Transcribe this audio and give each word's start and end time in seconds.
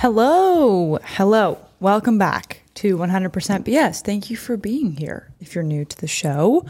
Hello. 0.00 0.98
Hello. 1.02 1.58
Welcome 1.80 2.16
back 2.16 2.62
to 2.74 2.96
100% 2.96 3.30
BS. 3.30 4.00
Thank 4.02 4.30
you 4.30 4.36
for 4.36 4.56
being 4.56 4.96
here. 4.96 5.30
If 5.38 5.54
you're 5.54 5.64
new 5.64 5.84
to 5.84 6.00
the 6.00 6.06
show, 6.06 6.64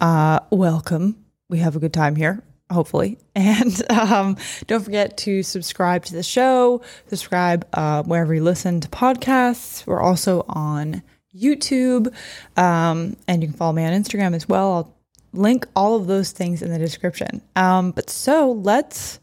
uh, 0.00 0.40
welcome. 0.50 1.24
We 1.48 1.58
have 1.58 1.76
a 1.76 1.78
good 1.78 1.92
time 1.92 2.16
here, 2.16 2.42
hopefully. 2.72 3.18
And 3.36 3.90
um, 3.92 4.36
don't 4.66 4.82
forget 4.82 5.18
to 5.18 5.44
subscribe 5.44 6.04
to 6.06 6.14
the 6.14 6.24
show, 6.24 6.82
subscribe 7.06 7.64
uh, 7.74 8.02
wherever 8.02 8.34
you 8.34 8.42
listen 8.42 8.80
to 8.80 8.88
podcasts. 8.88 9.86
We're 9.86 10.02
also 10.02 10.44
on 10.48 11.02
YouTube, 11.36 12.14
um, 12.56 13.16
and 13.28 13.42
you 13.42 13.48
can 13.48 13.56
follow 13.56 13.72
me 13.72 13.84
on 13.84 13.92
Instagram 13.92 14.34
as 14.34 14.48
well. 14.48 14.72
I'll 14.72 14.96
link 15.32 15.66
all 15.76 15.96
of 15.96 16.06
those 16.06 16.32
things 16.32 16.62
in 16.62 16.70
the 16.70 16.78
description. 16.78 17.40
Um, 17.56 17.92
but 17.92 18.10
so 18.10 18.52
let's 18.52 19.20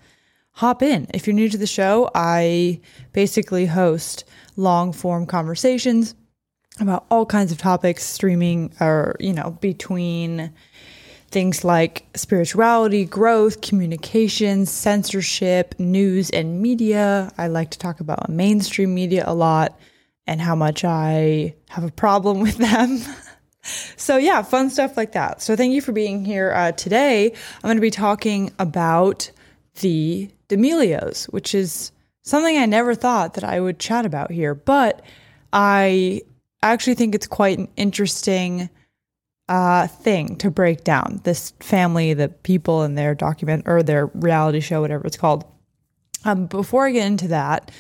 hop 0.52 0.82
in. 0.82 1.08
If 1.14 1.28
you're 1.28 1.36
new 1.36 1.50
to 1.50 1.58
the 1.58 1.68
show, 1.68 2.10
I 2.16 2.82
basically 3.14 3.66
host 3.66 4.24
long 4.56 4.94
form 4.94 5.26
conversations 5.26 6.16
about 6.80 7.06
all 7.10 7.26
kinds 7.26 7.52
of 7.52 7.58
topics, 7.58 8.04
streaming 8.04 8.74
or, 8.80 9.16
you 9.20 9.34
know, 9.34 9.58
between 9.62 10.52
things 11.30 11.64
like 11.64 12.06
spirituality, 12.16 13.04
growth, 13.04 13.62
communication, 13.62 14.66
censorship, 14.66 15.76
news, 15.78 16.30
and 16.30 16.62
media. 16.62 17.32
I 17.38 17.48
like 17.48 17.72
to 17.72 17.80
talk 17.80 18.00
about 18.00 18.30
mainstream 18.30 18.96
media 18.96 19.24
a 19.28 19.34
lot 19.34 19.78
and 20.28 20.42
how 20.42 20.56
much 20.56 20.84
I 20.84 21.56
have 21.70 21.84
a 21.84 21.92
problem 21.92 22.40
with 22.42 22.58
them. 22.58 23.00
so, 23.96 24.18
yeah, 24.18 24.42
fun 24.44 24.70
stuff 24.70 24.98
like 24.98 25.14
that. 25.14 25.42
So, 25.42 25.56
thank 25.56 25.74
you 25.74 25.82
for 25.82 25.94
being 25.94 26.26
here. 26.26 26.54
Uh, 26.54 26.72
today, 26.74 27.32
I'm 27.32 27.68
going 27.68 27.78
to 27.78 27.82
be 27.82 27.90
talking 27.90 28.52
about 28.60 29.32
the 29.80 30.30
D'Amelios, 30.48 31.26
which 31.26 31.56
is 31.56 31.92
something 32.24 32.58
I 32.58 32.66
never 32.66 32.94
thought 32.94 33.36
that 33.36 33.44
I 33.44 33.60
would 33.60 33.80
chat 33.80 34.06
about 34.06 34.32
here, 34.32 34.54
but 34.54 35.02
I 35.54 36.22
actually 36.62 36.96
think 36.96 37.16
it's 37.16 37.28
quite 37.28 37.58
an 37.58 37.70
interesting 37.78 38.70
uh, 39.50 39.88
thing 39.88 40.36
to 40.38 40.52
break 40.52 40.84
down. 40.84 41.22
This 41.24 41.54
family, 41.60 42.14
the 42.14 42.30
people 42.30 42.84
in 42.84 42.96
their 42.96 43.16
document 43.16 43.64
or 43.66 43.82
their 43.84 44.08
reality 44.08 44.60
show, 44.60 44.82
whatever 44.82 45.06
it's 45.08 45.18
called. 45.18 45.46
Um, 46.26 46.48
before 46.48 46.86
I 46.86 46.92
get 46.92 47.08
into 47.08 47.30
that, 47.30 47.72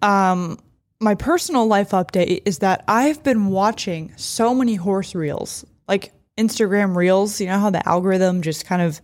um, 0.00 0.58
my 1.00 1.14
personal 1.14 1.66
life 1.66 1.90
update 1.90 2.42
is 2.44 2.58
that 2.58 2.84
I've 2.86 3.22
been 3.22 3.46
watching 3.46 4.12
so 4.16 4.54
many 4.54 4.74
horse 4.74 5.14
reels, 5.14 5.64
like 5.88 6.12
Instagram 6.36 6.94
reels. 6.94 7.40
You 7.40 7.46
know 7.46 7.58
how 7.58 7.70
the 7.70 7.86
algorithm 7.88 8.42
just 8.42 8.66
kind 8.66 8.82
of 8.82 9.00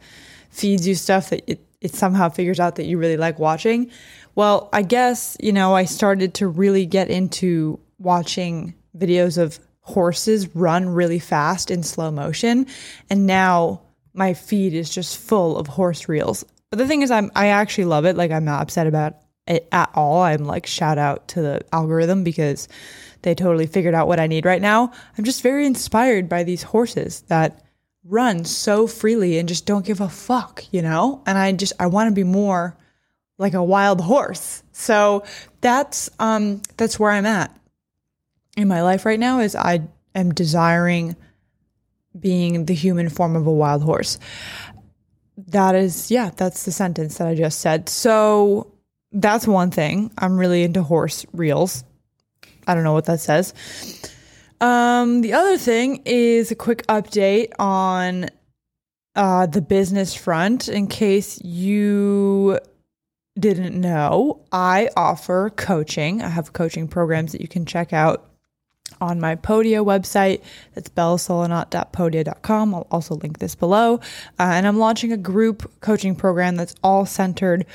feeds 0.50 0.86
you 0.86 0.94
stuff 0.94 1.30
that 1.30 1.42
it 1.46 1.66
it 1.80 1.94
somehow 1.94 2.28
figures 2.28 2.60
out 2.60 2.76
that 2.76 2.86
you 2.86 2.98
really 2.98 3.16
like 3.16 3.38
watching. 3.38 3.90
Well, 4.34 4.68
I 4.72 4.82
guess, 4.82 5.36
you 5.40 5.52
know, 5.52 5.74
I 5.74 5.84
started 5.84 6.34
to 6.34 6.48
really 6.48 6.86
get 6.86 7.08
into 7.10 7.78
watching 7.98 8.74
videos 8.96 9.38
of 9.38 9.58
horses 9.80 10.54
run 10.54 10.88
really 10.88 11.18
fast 11.18 11.70
in 11.70 11.82
slow 11.82 12.10
motion. 12.10 12.66
And 13.08 13.26
now 13.26 13.82
my 14.14 14.34
feed 14.34 14.74
is 14.74 14.90
just 14.90 15.18
full 15.18 15.56
of 15.56 15.66
horse 15.66 16.08
reels. 16.08 16.44
But 16.70 16.78
the 16.78 16.86
thing 16.86 17.02
is, 17.02 17.10
I'm, 17.10 17.30
I 17.36 17.48
actually 17.48 17.84
love 17.84 18.04
it. 18.04 18.16
Like, 18.16 18.30
I'm 18.30 18.44
not 18.44 18.62
upset 18.62 18.86
about 18.86 19.16
at 19.46 19.90
all. 19.94 20.22
I'm 20.22 20.44
like, 20.44 20.66
shout 20.66 20.98
out 20.98 21.28
to 21.28 21.42
the 21.42 21.62
algorithm 21.72 22.24
because 22.24 22.68
they 23.22 23.34
totally 23.34 23.66
figured 23.66 23.94
out 23.94 24.08
what 24.08 24.20
I 24.20 24.26
need 24.26 24.44
right 24.44 24.62
now. 24.62 24.92
I'm 25.16 25.24
just 25.24 25.42
very 25.42 25.66
inspired 25.66 26.28
by 26.28 26.44
these 26.44 26.62
horses 26.62 27.22
that 27.22 27.62
run 28.04 28.44
so 28.44 28.86
freely 28.86 29.38
and 29.38 29.48
just 29.48 29.66
don't 29.66 29.84
give 29.84 30.00
a 30.00 30.08
fuck, 30.08 30.64
you 30.70 30.82
know? 30.82 31.22
And 31.26 31.36
I 31.36 31.52
just 31.52 31.72
I 31.80 31.86
want 31.86 32.08
to 32.08 32.14
be 32.14 32.24
more 32.24 32.76
like 33.38 33.54
a 33.54 33.62
wild 33.62 34.00
horse. 34.00 34.62
So 34.72 35.24
that's 35.60 36.08
um 36.18 36.62
that's 36.76 36.98
where 36.98 37.10
I'm 37.10 37.26
at 37.26 37.56
in 38.56 38.68
my 38.68 38.82
life 38.82 39.04
right 39.04 39.20
now 39.20 39.40
is 39.40 39.54
I 39.54 39.82
am 40.14 40.32
desiring 40.32 41.16
being 42.18 42.64
the 42.64 42.74
human 42.74 43.08
form 43.08 43.36
of 43.36 43.46
a 43.46 43.52
wild 43.52 43.82
horse. 43.82 44.18
That 45.48 45.74
is 45.74 46.10
yeah, 46.10 46.30
that's 46.34 46.64
the 46.64 46.72
sentence 46.72 47.18
that 47.18 47.28
I 47.28 47.34
just 47.34 47.60
said. 47.60 47.88
So 47.88 48.72
that's 49.16 49.46
one 49.46 49.70
thing. 49.70 50.10
I'm 50.18 50.38
really 50.38 50.62
into 50.62 50.82
horse 50.82 51.24
reels. 51.32 51.84
I 52.66 52.74
don't 52.74 52.84
know 52.84 52.92
what 52.92 53.06
that 53.06 53.20
says. 53.20 53.54
Um, 54.60 55.22
the 55.22 55.32
other 55.32 55.56
thing 55.58 56.02
is 56.04 56.50
a 56.50 56.54
quick 56.54 56.86
update 56.86 57.52
on 57.58 58.28
uh, 59.14 59.46
the 59.46 59.62
business 59.62 60.14
front. 60.14 60.68
In 60.68 60.86
case 60.86 61.42
you 61.42 62.58
didn't 63.38 63.78
know, 63.80 64.44
I 64.52 64.90
offer 64.96 65.50
coaching. 65.50 66.22
I 66.22 66.28
have 66.28 66.52
coaching 66.52 66.86
programs 66.86 67.32
that 67.32 67.40
you 67.40 67.48
can 67.48 67.64
check 67.64 67.92
out 67.92 68.30
on 69.00 69.20
my 69.20 69.36
Podia 69.36 69.84
website. 69.84 70.42
That's 70.74 70.88
bellasolonat.podia.com. 70.88 72.74
I'll 72.74 72.86
also 72.90 73.14
link 73.16 73.38
this 73.38 73.54
below. 73.54 73.96
Uh, 74.38 74.52
and 74.52 74.66
I'm 74.66 74.78
launching 74.78 75.12
a 75.12 75.16
group 75.16 75.70
coaching 75.80 76.14
program 76.14 76.56
that's 76.56 76.74
all 76.82 77.06
centered 77.06 77.66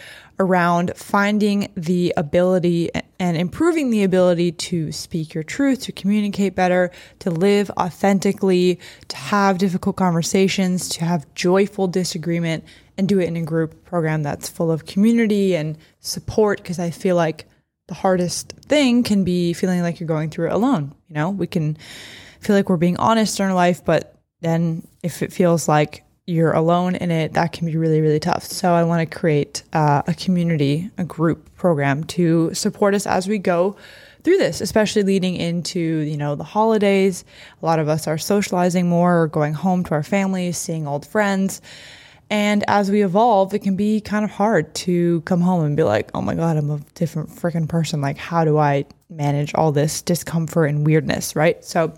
around 0.42 0.92
finding 0.96 1.72
the 1.78 2.12
ability 2.18 2.90
and 3.20 3.38
improving 3.38 3.92
the 3.92 4.04
ability 4.04 4.52
to 4.52 4.92
speak 4.92 5.36
your 5.36 5.44
truth, 5.44 5.84
to 5.84 5.92
communicate 5.92 6.56
better, 6.56 6.90
to 7.20 7.30
live 7.30 7.70
authentically, 7.80 8.80
to 9.08 9.16
have 9.16 9.60
difficult 9.60 9.96
conversations, 9.96 10.90
to 10.90 11.06
have 11.06 11.32
joyful 11.36 11.88
disagreement, 11.88 12.64
and 12.98 13.08
do 13.08 13.20
it 13.20 13.28
in 13.28 13.38
a 13.38 13.44
group 13.44 13.86
program 13.86 14.24
that's 14.24 14.50
full 14.50 14.72
of 14.72 14.88
community 14.88 15.56
and 15.56 15.78
support. 16.00 16.58
Because 16.58 16.80
I 16.80 16.90
feel 16.90 17.16
like 17.16 17.46
the 17.88 17.94
hardest 17.94 18.54
thing 18.66 19.04
can 19.04 19.24
be 19.24 19.54
feeling 19.54 19.84
like 19.84 20.00
you're 20.00 20.08
going 20.08 20.32
through 20.32 20.48
it 20.48 20.54
alone. 20.54 20.96
You 21.08 21.14
know, 21.14 21.30
we 21.30 21.46
can 21.46 21.78
feel 22.40 22.56
like 22.56 22.70
we're 22.70 22.78
being 22.78 22.98
honest 22.98 23.40
in 23.40 23.46
our 23.46 23.54
life, 23.54 23.86
but 23.86 24.16
then 24.42 24.88
if 25.04 25.22
it 25.22 25.32
feels 25.32 25.68
like 25.68 26.04
you're 26.32 26.54
alone 26.54 26.96
in 26.96 27.12
it, 27.12 27.34
that 27.34 27.52
can 27.52 27.68
be 27.68 27.78
really, 27.78 28.02
really 28.02 28.20
tough. 28.20 28.44
So 28.44 28.74
I 28.74 28.84
want 28.84 29.10
to 29.10 29.20
create 29.20 29.64
uh, 29.74 30.02
a 30.08 30.14
community, 30.14 30.90
a 30.98 31.04
group 31.04 31.54
program 31.56 32.04
to 32.06 32.54
support 32.54 32.96
us 32.96 33.06
as 33.06 33.28
we 33.28 33.38
go 33.38 33.76
through 34.24 34.38
this, 34.38 34.62
especially 34.62 35.04
leading 35.04 35.36
into, 35.36 35.80
you 35.80 36.18
know, 36.18 36.36
the 36.36 36.44
holidays. 36.44 37.26
A 37.62 37.66
lot 37.66 37.80
of 37.80 37.90
us 37.90 38.08
are 38.08 38.18
socializing 38.18 38.88
more 38.88 39.24
or 39.24 39.28
going 39.28 39.54
home 39.54 39.84
to 39.86 39.92
our 39.92 40.04
families, 40.04 40.58
seeing 40.58 40.88
old 40.88 41.06
friends. 41.06 41.62
And 42.30 42.64
as 42.70 42.90
we 42.90 43.04
evolve, 43.04 43.54
it 43.54 43.60
can 43.60 43.76
be 43.76 44.00
kind 44.00 44.24
of 44.24 44.32
hard 44.32 44.74
to 44.76 45.20
come 45.22 45.42
home 45.42 45.66
and 45.66 45.76
be 45.76 45.84
like, 45.84 46.12
oh 46.14 46.22
my 46.22 46.34
God, 46.34 46.56
I'm 46.56 46.70
a 46.70 46.80
different 46.96 47.30
freaking 47.30 47.68
person. 47.68 48.00
Like, 48.00 48.18
how 48.18 48.46
do 48.46 48.58
I 48.58 48.86
manage 49.10 49.54
all 49.54 49.74
this 49.74 50.02
discomfort 50.02 50.70
and 50.70 50.86
weirdness, 50.86 51.36
right? 51.36 51.64
So, 51.66 51.94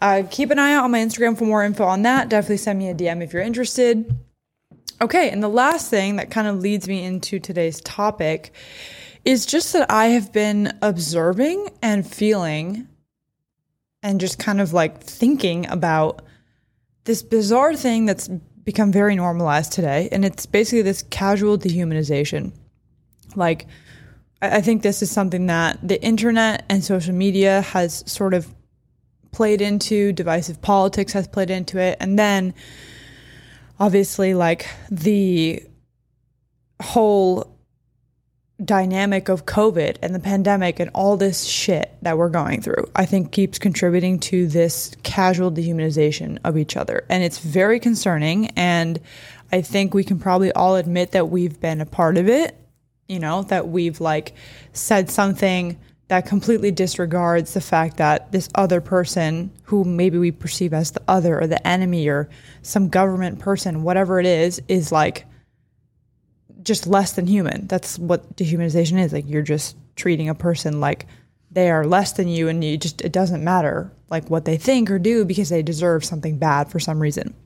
uh, 0.00 0.22
keep 0.30 0.50
an 0.50 0.58
eye 0.58 0.74
out 0.74 0.84
on 0.84 0.90
my 0.90 0.98
Instagram 0.98 1.36
for 1.36 1.44
more 1.44 1.64
info 1.64 1.84
on 1.84 2.02
that. 2.02 2.28
Definitely 2.28 2.56
send 2.58 2.78
me 2.78 2.88
a 2.88 2.94
DM 2.94 3.22
if 3.22 3.32
you're 3.32 3.42
interested. 3.42 4.14
Okay, 5.02 5.30
and 5.30 5.42
the 5.42 5.48
last 5.48 5.90
thing 5.90 6.16
that 6.16 6.30
kind 6.30 6.46
of 6.46 6.60
leads 6.60 6.86
me 6.86 7.04
into 7.04 7.38
today's 7.38 7.80
topic 7.80 8.52
is 9.24 9.46
just 9.46 9.72
that 9.72 9.90
I 9.90 10.06
have 10.06 10.32
been 10.32 10.76
observing 10.82 11.68
and 11.82 12.06
feeling 12.06 12.88
and 14.02 14.20
just 14.20 14.38
kind 14.38 14.60
of 14.60 14.72
like 14.72 15.00
thinking 15.00 15.66
about 15.68 16.22
this 17.04 17.22
bizarre 17.22 17.74
thing 17.74 18.06
that's 18.06 18.28
become 18.64 18.92
very 18.92 19.16
normalized 19.16 19.72
today. 19.72 20.08
And 20.12 20.24
it's 20.24 20.46
basically 20.46 20.82
this 20.82 21.02
casual 21.02 21.58
dehumanization. 21.58 22.52
Like, 23.34 23.66
I 24.42 24.60
think 24.60 24.82
this 24.82 25.02
is 25.02 25.10
something 25.10 25.46
that 25.46 25.86
the 25.86 26.02
internet 26.02 26.64
and 26.68 26.82
social 26.82 27.14
media 27.14 27.60
has 27.60 28.02
sort 28.10 28.32
of 28.32 28.54
played 29.32 29.60
into, 29.60 30.12
divisive 30.12 30.60
politics 30.60 31.12
has 31.12 31.28
played 31.28 31.50
into 31.50 31.78
it, 31.78 31.96
and 32.00 32.18
then 32.18 32.54
obviously 33.78 34.34
like 34.34 34.68
the 34.90 35.62
whole 36.82 37.56
dynamic 38.64 39.28
of 39.28 39.46
COVID 39.46 39.96
and 40.02 40.14
the 40.14 40.20
pandemic 40.20 40.80
and 40.80 40.90
all 40.94 41.16
this 41.16 41.44
shit 41.44 41.94
that 42.02 42.18
we're 42.18 42.28
going 42.28 42.60
through, 42.60 42.90
I 42.94 43.06
think 43.06 43.32
keeps 43.32 43.58
contributing 43.58 44.18
to 44.20 44.46
this 44.46 44.94
casual 45.02 45.50
dehumanization 45.50 46.38
of 46.44 46.58
each 46.58 46.76
other. 46.76 47.04
And 47.08 47.22
it's 47.22 47.38
very 47.38 47.80
concerning. 47.80 48.48
And 48.48 49.00
I 49.50 49.62
think 49.62 49.94
we 49.94 50.04
can 50.04 50.18
probably 50.18 50.52
all 50.52 50.76
admit 50.76 51.12
that 51.12 51.30
we've 51.30 51.58
been 51.58 51.80
a 51.80 51.86
part 51.86 52.18
of 52.18 52.28
it, 52.28 52.54
you 53.08 53.18
know, 53.18 53.42
that 53.44 53.68
we've 53.68 54.00
like 54.00 54.34
said 54.72 55.10
something 55.10 55.78
that 56.10 56.26
completely 56.26 56.72
disregards 56.72 57.54
the 57.54 57.60
fact 57.60 57.98
that 57.98 58.32
this 58.32 58.48
other 58.56 58.80
person 58.80 59.48
who 59.62 59.84
maybe 59.84 60.18
we 60.18 60.32
perceive 60.32 60.74
as 60.74 60.90
the 60.90 61.00
other 61.06 61.40
or 61.40 61.46
the 61.46 61.64
enemy 61.64 62.08
or 62.08 62.28
some 62.62 62.88
government 62.88 63.38
person, 63.38 63.84
whatever 63.84 64.18
it 64.18 64.26
is, 64.26 64.60
is 64.66 64.90
like 64.90 65.24
just 66.64 66.88
less 66.88 67.12
than 67.12 67.28
human. 67.28 67.68
That's 67.68 67.96
what 67.96 68.34
dehumanization 68.34 68.98
is. 68.98 69.12
Like 69.12 69.28
you're 69.28 69.42
just 69.42 69.76
treating 69.94 70.28
a 70.28 70.34
person 70.34 70.80
like 70.80 71.06
they 71.52 71.70
are 71.70 71.86
less 71.86 72.10
than 72.14 72.26
you 72.26 72.48
and 72.48 72.64
you 72.64 72.76
just 72.76 73.02
it 73.02 73.12
doesn't 73.12 73.44
matter 73.44 73.92
like 74.08 74.28
what 74.28 74.44
they 74.44 74.56
think 74.56 74.90
or 74.90 74.98
do 74.98 75.24
because 75.24 75.48
they 75.48 75.62
deserve 75.62 76.04
something 76.04 76.38
bad 76.38 76.72
for 76.72 76.80
some 76.80 76.98
reason. 76.98 77.36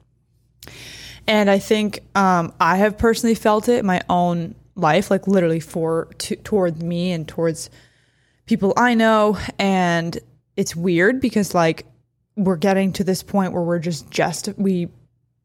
And 1.27 1.51
I 1.51 1.59
think 1.59 2.01
um, 2.15 2.55
I 2.59 2.79
have 2.79 2.97
personally 2.97 3.35
felt 3.35 3.69
it 3.69 3.81
in 3.81 3.87
my 3.87 4.01
own 4.09 4.55
life, 4.75 5.11
like 5.11 5.27
literally 5.27 5.61
for 5.61 6.09
to, 6.21 6.37
towards 6.37 6.83
me 6.83 7.13
and 7.13 7.29
towards 7.29 7.69
people 8.47 8.73
I 8.77 8.95
know. 8.95 9.39
And 9.59 10.19
it's 10.57 10.77
weird 10.77 11.21
because 11.21 11.55
like 11.55 11.87
we're 12.37 12.57
getting 12.57 12.93
to 12.95 13.05
this 13.05 13.23
point 13.23 13.53
where 13.53 13.63
we're 13.63 13.79
just 13.79 14.11
just 14.11 14.49
we 14.57 14.89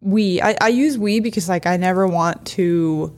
we 0.02 0.42
I, 0.42 0.56
I 0.62 0.68
use 0.70 0.98
we 0.98 1.20
because 1.20 1.50
like 1.50 1.66
I 1.66 1.78
never 1.78 2.08
want 2.08 2.46
to 2.48 3.16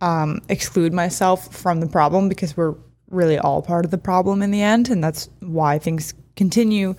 um, 0.00 0.40
exclude 0.48 0.92
myself 0.92 1.54
from 1.54 1.80
the 1.80 1.86
problem 1.86 2.28
because 2.28 2.56
we're 2.56 2.74
really 3.08 3.38
all 3.38 3.62
part 3.62 3.84
of 3.84 3.90
the 3.90 3.98
problem 3.98 4.42
in 4.42 4.50
the 4.50 4.62
end, 4.62 4.90
and 4.90 5.02
that's 5.02 5.28
why 5.40 5.78
things 5.78 6.14
continue 6.34 6.94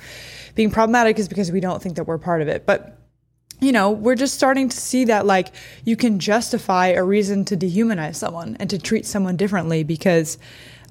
being 0.55 0.71
problematic 0.71 1.19
is 1.19 1.27
because 1.27 1.51
we 1.51 1.59
don't 1.59 1.81
think 1.81 1.95
that 1.95 2.05
we're 2.05 2.17
part 2.17 2.41
of 2.41 2.47
it. 2.47 2.65
But 2.65 2.97
you 3.59 3.71
know, 3.71 3.91
we're 3.91 4.15
just 4.15 4.35
starting 4.35 4.67
to 4.69 4.77
see 4.77 5.05
that 5.05 5.25
like 5.25 5.53
you 5.85 5.95
can 5.95 6.19
justify 6.19 6.87
a 6.87 7.03
reason 7.03 7.45
to 7.45 7.57
dehumanize 7.57 8.15
someone 8.15 8.57
and 8.59 8.69
to 8.69 8.77
treat 8.77 9.05
someone 9.05 9.37
differently 9.37 9.83
because 9.83 10.37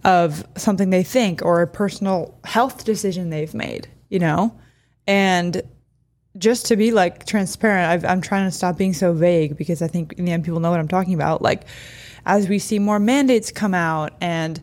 of 0.04 0.44
something 0.56 0.90
they 0.90 1.02
think 1.02 1.42
or 1.42 1.62
a 1.62 1.66
personal 1.66 2.38
health 2.44 2.84
decision 2.84 3.30
they've 3.30 3.54
made, 3.54 3.88
you 4.08 4.18
know? 4.18 4.58
And 5.06 5.62
just 6.38 6.66
to 6.66 6.76
be 6.76 6.90
like 6.90 7.26
transparent, 7.26 8.04
i 8.04 8.12
am 8.12 8.20
trying 8.20 8.46
to 8.46 8.50
stop 8.50 8.76
being 8.76 8.94
so 8.94 9.12
vague 9.12 9.56
because 9.56 9.82
I 9.82 9.88
think 9.88 10.14
in 10.14 10.24
the 10.24 10.32
end 10.32 10.44
people 10.44 10.60
know 10.60 10.70
what 10.70 10.80
I'm 10.80 10.88
talking 10.88 11.14
about. 11.14 11.42
Like, 11.42 11.64
as 12.24 12.48
we 12.48 12.58
see 12.58 12.78
more 12.78 12.98
mandates 12.98 13.50
come 13.50 13.74
out 13.74 14.14
and 14.20 14.60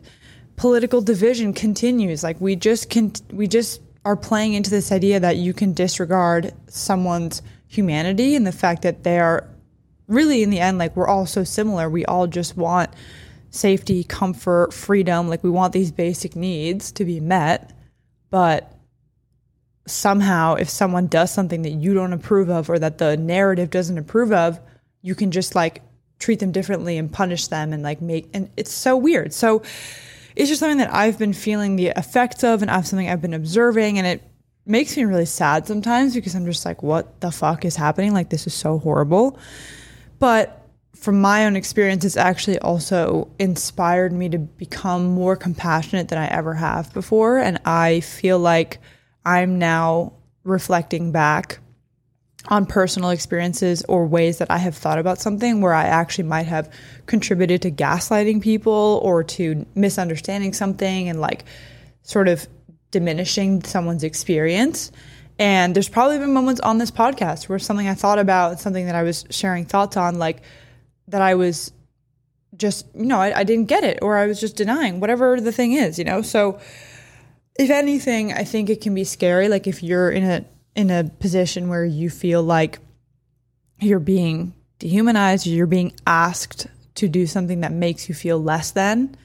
political 0.56 1.00
division 1.00 1.52
continues, 1.52 2.22
like 2.22 2.40
we 2.40 2.56
just 2.56 2.90
can, 2.90 3.12
we 3.30 3.46
just 3.46 3.80
are 4.04 4.16
playing 4.16 4.54
into 4.54 4.70
this 4.70 4.92
idea 4.92 5.20
that 5.20 5.36
you 5.36 5.52
can 5.52 5.72
disregard 5.72 6.52
someone's 6.68 7.42
humanity 7.68 8.34
and 8.34 8.46
the 8.46 8.52
fact 8.52 8.82
that 8.82 9.04
they 9.04 9.20
are 9.20 9.48
really 10.08 10.42
in 10.42 10.50
the 10.50 10.58
end 10.58 10.76
like 10.76 10.96
we're 10.96 11.06
all 11.06 11.24
so 11.24 11.44
similar 11.44 11.88
we 11.88 12.04
all 12.06 12.26
just 12.26 12.56
want 12.56 12.90
safety 13.50 14.04
comfort 14.04 14.72
freedom 14.72 15.28
like 15.28 15.42
we 15.42 15.50
want 15.50 15.72
these 15.72 15.90
basic 15.90 16.36
needs 16.36 16.92
to 16.92 17.04
be 17.04 17.20
met 17.20 17.72
but 18.30 18.72
somehow 19.86 20.54
if 20.54 20.68
someone 20.68 21.06
does 21.06 21.32
something 21.32 21.62
that 21.62 21.70
you 21.70 21.92
don't 21.94 22.12
approve 22.12 22.48
of 22.48 22.70
or 22.70 22.78
that 22.78 22.98
the 22.98 23.16
narrative 23.16 23.70
doesn't 23.70 23.98
approve 23.98 24.32
of 24.32 24.60
you 25.02 25.14
can 25.14 25.30
just 25.30 25.54
like 25.54 25.82
treat 26.18 26.38
them 26.38 26.52
differently 26.52 26.96
and 26.96 27.12
punish 27.12 27.48
them 27.48 27.72
and 27.72 27.82
like 27.82 28.00
make 28.00 28.28
and 28.34 28.48
it's 28.56 28.72
so 28.72 28.96
weird 28.96 29.32
so 29.32 29.62
it's 30.36 30.48
just 30.48 30.60
something 30.60 30.78
that 30.78 30.94
I've 30.94 31.18
been 31.18 31.32
feeling 31.32 31.76
the 31.76 31.88
effects 31.88 32.44
of 32.44 32.62
and 32.62 32.70
I've 32.70 32.86
something 32.86 33.08
I've 33.08 33.20
been 33.20 33.34
observing 33.34 33.98
and 33.98 34.06
it 34.06 34.22
makes 34.66 34.96
me 34.96 35.04
really 35.04 35.26
sad 35.26 35.66
sometimes 35.66 36.14
because 36.14 36.34
I'm 36.34 36.46
just 36.46 36.64
like, 36.64 36.82
what 36.82 37.20
the 37.20 37.30
fuck 37.30 37.64
is 37.64 37.76
happening? 37.76 38.12
Like, 38.12 38.30
this 38.30 38.46
is 38.46 38.54
so 38.54 38.78
horrible. 38.78 39.38
But 40.18 40.59
from 41.00 41.20
my 41.20 41.46
own 41.46 41.56
experience, 41.56 42.04
it's 42.04 42.16
actually 42.16 42.58
also 42.58 43.30
inspired 43.38 44.12
me 44.12 44.28
to 44.28 44.38
become 44.38 45.06
more 45.06 45.34
compassionate 45.34 46.08
than 46.08 46.18
I 46.18 46.26
ever 46.26 46.54
have 46.54 46.92
before. 46.92 47.38
And 47.38 47.58
I 47.64 48.00
feel 48.00 48.38
like 48.38 48.78
I'm 49.24 49.58
now 49.58 50.12
reflecting 50.44 51.10
back 51.10 51.58
on 52.48 52.66
personal 52.66 53.10
experiences 53.10 53.82
or 53.88 54.06
ways 54.06 54.38
that 54.38 54.50
I 54.50 54.58
have 54.58 54.76
thought 54.76 54.98
about 54.98 55.18
something 55.18 55.60
where 55.60 55.74
I 55.74 55.84
actually 55.84 56.24
might 56.24 56.46
have 56.46 56.72
contributed 57.06 57.62
to 57.62 57.70
gaslighting 57.70 58.42
people 58.42 59.00
or 59.02 59.24
to 59.24 59.66
misunderstanding 59.74 60.52
something 60.52 61.08
and 61.08 61.20
like 61.20 61.44
sort 62.02 62.28
of 62.28 62.46
diminishing 62.90 63.62
someone's 63.62 64.04
experience. 64.04 64.90
And 65.38 65.74
there's 65.74 65.88
probably 65.88 66.18
been 66.18 66.34
moments 66.34 66.60
on 66.60 66.78
this 66.78 66.90
podcast 66.90 67.48
where 67.48 67.58
something 67.58 67.88
I 67.88 67.94
thought 67.94 68.18
about, 68.18 68.60
something 68.60 68.86
that 68.86 68.94
I 68.94 69.02
was 69.02 69.24
sharing 69.30 69.64
thoughts 69.64 69.96
on, 69.96 70.18
like 70.18 70.42
that 71.10 71.22
I 71.22 71.34
was 71.34 71.72
just, 72.56 72.86
you 72.94 73.06
know, 73.06 73.20
I, 73.20 73.40
I 73.40 73.44
didn't 73.44 73.66
get 73.66 73.84
it 73.84 74.00
or 74.02 74.16
I 74.16 74.26
was 74.26 74.40
just 74.40 74.56
denying, 74.56 75.00
whatever 75.00 75.40
the 75.40 75.52
thing 75.52 75.72
is, 75.72 75.98
you 75.98 76.04
know? 76.04 76.22
So, 76.22 76.58
if 77.58 77.68
anything, 77.68 78.32
I 78.32 78.44
think 78.44 78.70
it 78.70 78.80
can 78.80 78.94
be 78.94 79.04
scary. 79.04 79.48
Like 79.48 79.66
if 79.66 79.82
you're 79.82 80.10
in 80.10 80.24
a 80.24 80.44
in 80.74 80.90
a 80.90 81.04
position 81.04 81.68
where 81.68 81.84
you 81.84 82.08
feel 82.08 82.42
like 82.42 82.78
you're 83.80 84.00
being 84.00 84.54
dehumanized, 84.78 85.46
you're 85.46 85.66
being 85.66 85.92
asked 86.06 86.68
to 86.94 87.08
do 87.08 87.26
something 87.26 87.60
that 87.60 87.72
makes 87.72 88.08
you 88.08 88.14
feel 88.14 88.42
less 88.42 88.70
than, 88.70 89.16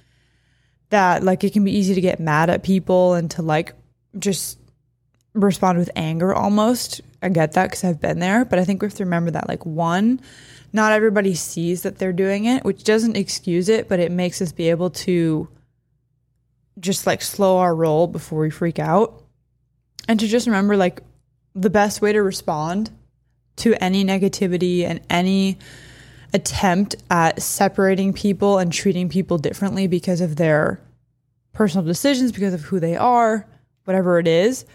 that 0.90 1.24
like 1.24 1.44
it 1.44 1.54
can 1.54 1.64
be 1.64 1.78
easy 1.78 1.96
to 1.96 2.02
get 2.02 2.20
mad 2.20 2.50
at 2.50 2.64
people 2.64 3.14
and 3.14 3.32
to 3.32 3.42
like 3.42 3.74
just 4.18 4.60
respond 5.34 5.78
with 5.78 5.90
anger 5.96 6.34
almost. 6.34 7.02
I 7.22 7.30
get 7.30 7.54
that 7.54 7.66
because 7.66 7.84
I've 7.84 8.02
been 8.02 8.20
there, 8.20 8.44
but 8.44 8.60
I 8.60 8.66
think 8.66 8.82
we 8.82 8.88
have 8.88 8.96
to 8.96 9.06
remember 9.06 9.32
that 9.32 9.48
like 9.48 9.66
one, 9.66 10.20
not 10.76 10.92
everybody 10.92 11.34
sees 11.34 11.84
that 11.84 12.00
they're 12.00 12.12
doing 12.12 12.44
it, 12.44 12.66
which 12.66 12.84
doesn't 12.84 13.16
excuse 13.16 13.70
it, 13.70 13.88
but 13.88 14.02
it 14.02 14.12
makes 14.12 14.42
us 14.42 14.52
be 14.52 14.70
able 14.70 14.90
to 14.90 15.48
just 16.80 17.08
like 17.08 17.22
slow 17.22 17.60
our 17.60 17.74
roll 17.74 18.08
before 18.08 18.42
we 18.42 18.50
freak 18.50 18.78
out. 18.78 19.24
And 20.10 20.20
to 20.20 20.28
just 20.28 20.48
remember 20.48 20.76
like 20.76 21.00
the 21.56 21.70
best 21.70 22.02
way 22.02 22.12
to 22.12 22.22
respond 22.22 22.92
to 23.56 23.74
any 23.82 24.04
negativity 24.04 24.84
and 24.84 25.00
any 25.10 25.58
attempt 26.34 26.98
at 27.10 27.42
separating 27.42 28.12
people 28.12 28.58
and 28.58 28.74
treating 28.74 29.08
people 29.08 29.38
differently 29.38 29.88
because 29.88 30.20
of 30.20 30.36
their 30.36 30.82
personal 31.54 31.86
decisions, 31.86 32.34
because 32.34 32.54
of 32.54 32.64
who 32.64 32.82
they 32.82 32.98
are, 32.98 33.48
whatever 33.86 34.20
it 34.20 34.28
is, 34.28 34.66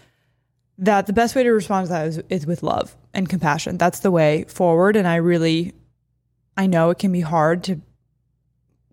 that 0.79 1.05
the 1.05 1.13
best 1.13 1.35
way 1.35 1.43
to 1.43 1.51
respond 1.51 1.85
to 1.85 1.93
that 1.93 2.07
is, 2.07 2.17
is 2.29 2.47
with 2.47 2.63
love 2.63 2.97
and 3.13 3.29
compassion. 3.29 3.77
That's 3.77 3.99
the 3.99 4.09
way 4.09 4.45
forward. 4.45 4.95
And 4.95 5.07
I 5.07 5.17
really, 5.17 5.75
I 6.57 6.67
know 6.67 6.89
it 6.89 6.99
can 6.99 7.11
be 7.11 7.21
hard 7.21 7.63
to 7.65 7.81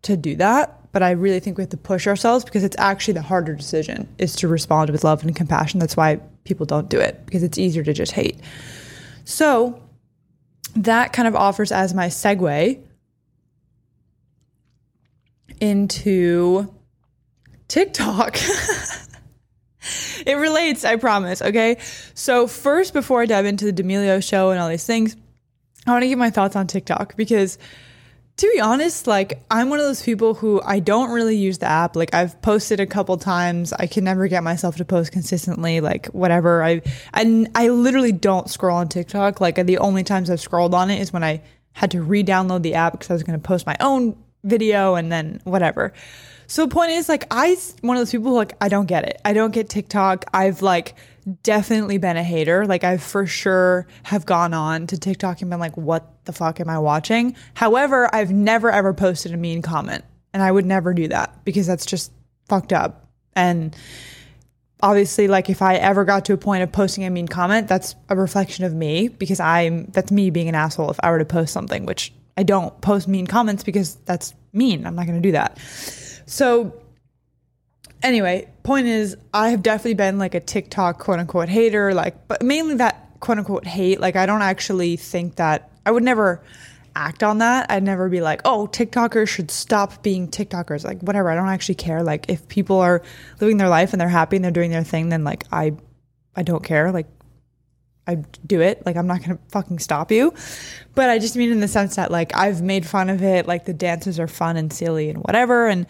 to 0.03 0.17
do 0.17 0.37
that, 0.37 0.93
but 0.93 1.03
I 1.03 1.11
really 1.11 1.41
think 1.41 1.59
we 1.59 1.63
have 1.63 1.71
to 1.71 1.77
push 1.77 2.07
ourselves 2.07 2.45
because 2.45 2.63
it's 2.63 2.77
actually 2.79 3.15
the 3.15 3.23
harder 3.23 3.55
decision 3.55 4.09
is 4.19 4.37
to 4.37 4.49
respond 4.49 4.91
with 4.91 5.03
love 5.03 5.25
and 5.25 5.35
compassion. 5.35 5.81
That's 5.81 5.97
why 5.97 6.21
people 6.45 6.67
don't 6.67 6.89
do 6.89 7.01
it 7.01 7.27
because 7.27 7.43
it's 7.43 7.59
easier 7.59 7.83
to 7.83 7.93
just 7.93 8.13
hate. 8.13 8.39
So 9.25 9.83
that 10.77 11.13
kind 11.13 11.27
of 11.27 11.35
offers 11.35 11.73
as 11.73 11.95
my 11.95 12.07
segue 12.07 12.81
into 15.61 16.73
TikTok. 17.67 18.39
it 20.27 20.35
relates, 20.35 20.85
I 20.85 20.97
promise. 20.97 21.43
Okay. 21.43 21.79
So, 22.15 22.47
first, 22.47 22.93
before 22.93 23.23
I 23.23 23.27
dive 23.27 23.47
into 23.47 23.65
the 23.67 23.73
D'Amelio 23.73 24.27
show 24.27 24.51
and 24.51 24.61
all 24.61 24.69
these 24.69 24.87
things, 24.87 25.17
I 25.89 25.93
want 25.93 26.03
to 26.03 26.09
give 26.09 26.19
my 26.19 26.31
thoughts 26.31 26.57
on 26.57 26.67
TikTok 26.67 27.17
because 27.17 27.59
to 28.39 28.49
be 28.55 28.61
honest, 28.61 29.07
like 29.07 29.43
I'm 29.51 29.69
one 29.69 29.81
of 29.81 29.87
those 29.87 30.03
people 30.03 30.35
who 30.35 30.61
I 30.65 30.79
don't 30.79 31.11
really 31.11 31.37
use 31.37 31.59
the 31.59 31.67
app. 31.67 31.97
Like 31.97 32.15
I've 32.15 32.41
posted 32.41 32.79
a 32.79 32.87
couple 32.87 33.17
times. 33.17 33.73
I 33.73 33.87
can 33.89 34.05
never 34.05 34.29
get 34.29 34.45
myself 34.45 34.77
to 34.77 34.85
post 34.85 35.11
consistently, 35.11 35.81
like 35.81 36.07
whatever. 36.07 36.63
I 36.63 36.83
and 37.13 37.49
I 37.55 37.69
literally 37.69 38.13
don't 38.13 38.49
scroll 38.49 38.77
on 38.77 38.89
TikTok. 38.89 39.41
Like 39.41 39.57
the 39.67 39.79
only 39.79 40.05
times 40.05 40.31
I've 40.31 40.41
scrolled 40.41 40.75
on 40.75 40.91
it 40.91 41.01
is 41.01 41.13
when 41.13 41.25
I 41.25 41.43
had 41.73 41.91
to 41.93 42.03
re-download 42.03 42.63
the 42.63 42.75
app 42.75 42.93
because 42.93 43.11
I 43.11 43.15
was 43.15 43.23
going 43.25 43.39
to 43.39 43.43
post 43.45 43.67
my 43.67 43.77
own 43.81 44.17
video 44.45 44.95
and 44.95 45.11
then 45.11 45.41
whatever. 45.45 45.93
So 46.47 46.65
the 46.67 46.73
point 46.73 46.93
is 46.93 47.09
like 47.09 47.27
I 47.31 47.57
one 47.81 47.97
of 47.97 48.01
those 48.01 48.13
people 48.13 48.31
who 48.31 48.37
like 48.37 48.55
I 48.61 48.69
don't 48.69 48.87
get 48.87 49.05
it. 49.05 49.21
I 49.25 49.33
don't 49.33 49.53
get 49.53 49.69
TikTok. 49.69 50.27
I've 50.33 50.63
like 50.63 50.95
definitely 51.43 51.99
been 51.99 52.17
a 52.17 52.23
hater. 52.23 52.67
Like 52.67 52.85
I 52.85 52.97
for 52.97 53.27
sure 53.27 53.87
have 54.05 54.27
gone 54.27 54.55
on 54.55 54.87
to 54.89 54.99
TikTok 54.99 55.41
and 55.41 55.51
been 55.51 55.61
like, 55.61 55.77
what 55.77 56.25
the 56.25 56.33
fuck 56.33 56.61
am 56.61 56.69
I 56.69 56.79
watching? 56.79 57.37
However, 57.55 58.09
I've 58.15 58.31
never 58.31 58.71
ever 58.71 58.95
posted 58.95 59.33
a 59.33 59.37
mean 59.37 59.63
comment. 59.63 60.05
And 60.33 60.43
I 60.43 60.51
would 60.51 60.67
never 60.67 60.93
do 60.93 61.09
that 61.09 61.45
because 61.45 61.67
that's 61.67 61.87
just 61.87 62.13
fucked 62.49 62.73
up. 62.73 63.09
And 63.35 63.75
obviously 64.83 65.29
like 65.29 65.51
if 65.51 65.63
I 65.63 65.77
ever 65.77 66.05
got 66.05 66.25
to 66.27 66.33
a 66.33 66.37
point 66.37 66.63
of 66.63 66.73
posting 66.73 67.05
a 67.05 67.11
mean 67.11 67.29
comment, 67.29 67.69
that's 67.69 67.95
a 68.09 68.17
reflection 68.17 68.65
of 68.65 68.75
me 68.75 69.09
because 69.09 69.41
I'm 69.41 69.87
that's 69.87 70.13
me 70.13 70.31
being 70.31 70.49
an 70.49 70.55
asshole 70.55 70.91
if 70.91 71.01
I 71.03 71.11
were 71.11 71.19
to 71.19 71.25
post 71.25 71.53
something, 71.53 71.87
which 71.87 72.13
I 72.37 72.43
don't 72.43 72.79
post 72.81 73.09
mean 73.09 73.27
comments 73.27 73.65
because 73.65 73.97
that's 74.05 74.35
mean. 74.53 74.87
I'm 74.87 74.95
not 74.95 75.07
to 75.07 75.21
do 75.21 75.33
that. 75.33 75.59
So 76.27 76.75
anyway, 78.03 78.49
point 78.63 78.87
is, 78.87 79.17
I 79.33 79.51
have 79.51 79.63
definitely 79.63 79.95
been 79.95 80.19
like 80.19 80.35
a 80.35 80.41
TikTok 80.41 80.99
quote 80.99 81.19
unquote 81.19 81.49
hater, 81.49 81.95
like, 81.95 82.29
but 82.29 82.43
mainly 82.43 82.75
that 82.77 83.19
quote 83.21 83.39
unquote 83.39 83.67
hate. 83.67 84.01
Like, 84.01 84.17
I 84.17 84.27
don't 84.27 84.43
actually 84.43 84.97
think 84.97 85.37
that 85.37 85.71
I 85.85 85.91
would 85.91 86.03
never 86.03 86.43
act 86.95 87.23
on 87.23 87.39
that. 87.39 87.71
I'd 87.71 87.83
never 87.83 88.09
be 88.09 88.21
like, 88.21 88.41
oh, 88.45 88.69
TikTokers 88.71 89.29
should 89.29 89.51
stop 89.51 90.03
being 90.03 90.29
TikTokers. 90.29 90.85
Like, 90.85 91.01
whatever. 91.01 91.31
I 91.31 91.35
don't 91.35 91.49
actually 91.49 91.77
care. 91.77 92.03
Like, 92.03 92.27
if 92.29 92.49
people 92.49 92.81
are 92.81 93.03
living 93.41 93.57
their 93.57 93.69
life 93.69 93.93
and 93.93 94.01
they're 94.01 94.09
happy 94.09 94.37
and 94.37 94.45
they're 94.45 94.53
doing 94.53 94.71
their 94.71 94.85
thing, 94.85 95.09
then 95.09 95.25
like, 95.25 95.45
I, 95.53 95.73
I 96.35 96.43
don't 96.43 96.63
care. 96.63 96.93
Like, 96.93 97.07
I 98.07 98.17
do 98.47 98.61
it. 98.63 98.85
Like, 98.87 98.97
I'm 98.97 99.07
not 99.07 99.19
going 99.19 99.37
to 99.37 99.43
fucking 99.51 99.79
stop 99.81 100.11
you. 100.11 100.33
But 100.95 101.11
I 101.11 101.19
just 101.19 101.37
mean 101.37 101.53
in 101.53 101.61
the 101.61 101.69
sense 101.69 101.97
that, 101.97 102.11
like, 102.11 102.35
I've 102.35 102.63
made 102.63 102.87
fun 102.87 103.11
of 103.11 103.23
it. 103.23 103.47
Like, 103.47 103.67
the 103.67 103.75
dances 103.75 104.19
are 104.19 104.27
fun 104.27 104.57
and 104.57 104.73
silly 104.73 105.11
and 105.11 105.19
whatever. 105.19 105.69
And 105.69 105.87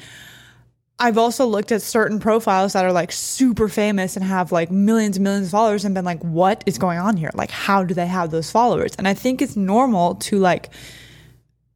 I've 1.01 1.19
also 1.19 1.47
looked 1.47 1.71
at 1.71 1.81
certain 1.81 2.19
profiles 2.19 2.73
that 2.73 2.85
are 2.85 2.93
like 2.93 3.13
super 3.13 3.69
famous 3.69 4.17
and 4.17 4.25
have 4.25 4.51
like 4.51 4.71
millions 4.71 5.17
and 5.17 5.25
millions 5.25 5.47
of 5.47 5.53
followers 5.53 5.85
and 5.85 5.95
been 5.95 6.05
like, 6.05 6.21
what 6.23 6.65
is 6.67 6.77
going 6.77 6.99
on 6.99 7.17
here? 7.17 7.31
Like, 7.35 7.53
how 7.53 7.85
do 7.85 7.95
they 7.95 8.07
have 8.07 8.33
those 8.33 8.51
followers? 8.51 8.95
And 8.99 9.07
I 9.07 9.15
think 9.15 9.41
it's 9.41 9.57
normal 9.57 10.17
to 10.17 10.39
like, 10.39 10.71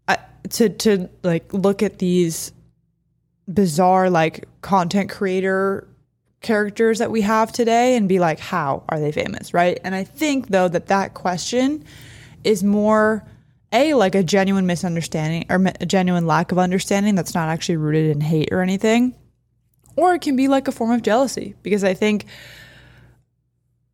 uh, 0.08 0.16
to, 0.50 0.68
to 0.70 1.08
like 1.22 1.52
look 1.54 1.84
at 1.84 1.98
these 1.98 2.52
bizarre 3.46 4.10
like 4.10 4.48
content 4.60 5.08
creator 5.08 5.86
characters 6.40 6.98
that 6.98 7.12
we 7.12 7.20
have 7.20 7.52
today 7.52 7.96
and 7.96 8.08
be 8.08 8.18
like, 8.18 8.40
how 8.40 8.82
are 8.88 8.98
they 8.98 9.12
famous? 9.12 9.54
Right. 9.54 9.78
And 9.84 9.94
I 9.94 10.02
think 10.02 10.48
though 10.48 10.66
that 10.66 10.86
that 10.88 11.14
question 11.14 11.84
is 12.42 12.64
more 12.64 13.24
a 13.72 13.94
like 13.94 14.14
a 14.14 14.22
genuine 14.22 14.66
misunderstanding 14.66 15.46
or 15.48 15.72
a 15.80 15.86
genuine 15.86 16.26
lack 16.26 16.52
of 16.52 16.58
understanding 16.58 17.14
that's 17.14 17.34
not 17.34 17.48
actually 17.48 17.76
rooted 17.76 18.10
in 18.10 18.20
hate 18.20 18.50
or 18.52 18.60
anything. 18.60 19.14
Or 19.96 20.14
it 20.14 20.22
can 20.22 20.36
be 20.36 20.48
like 20.48 20.68
a 20.68 20.72
form 20.72 20.90
of 20.90 21.02
jealousy 21.02 21.54
because 21.62 21.84
i 21.84 21.94
think 21.94 22.26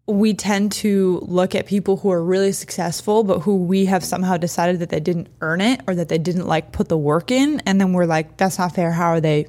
we 0.09 0.33
tend 0.33 0.73
to 0.73 1.21
look 1.23 1.55
at 1.55 1.67
people 1.67 1.99
who 1.99 2.11
are 2.11 2.25
really 2.25 2.51
successful 2.51 3.23
but 3.25 3.41
who 3.41 3.57
we 3.57 3.85
have 3.85 4.03
somehow 4.03 4.39
decided 4.39 4.81
that 4.81 4.89
they 4.89 5.01
didn't 5.01 5.29
earn 5.43 5.61
it 5.61 5.83
or 5.87 5.95
that 5.95 6.09
they 6.09 6.17
didn't 6.17 6.47
like 6.47 6.73
put 6.73 6.89
the 6.89 6.97
work 6.97 7.31
in. 7.31 7.61
And 7.67 7.79
then 7.79 7.93
we're 7.93 8.07
like 8.07 8.39
that's 8.39 8.59
not 8.59 8.75
fair. 8.75 8.91
How 8.91 9.09
are 9.09 9.21
they 9.21 9.49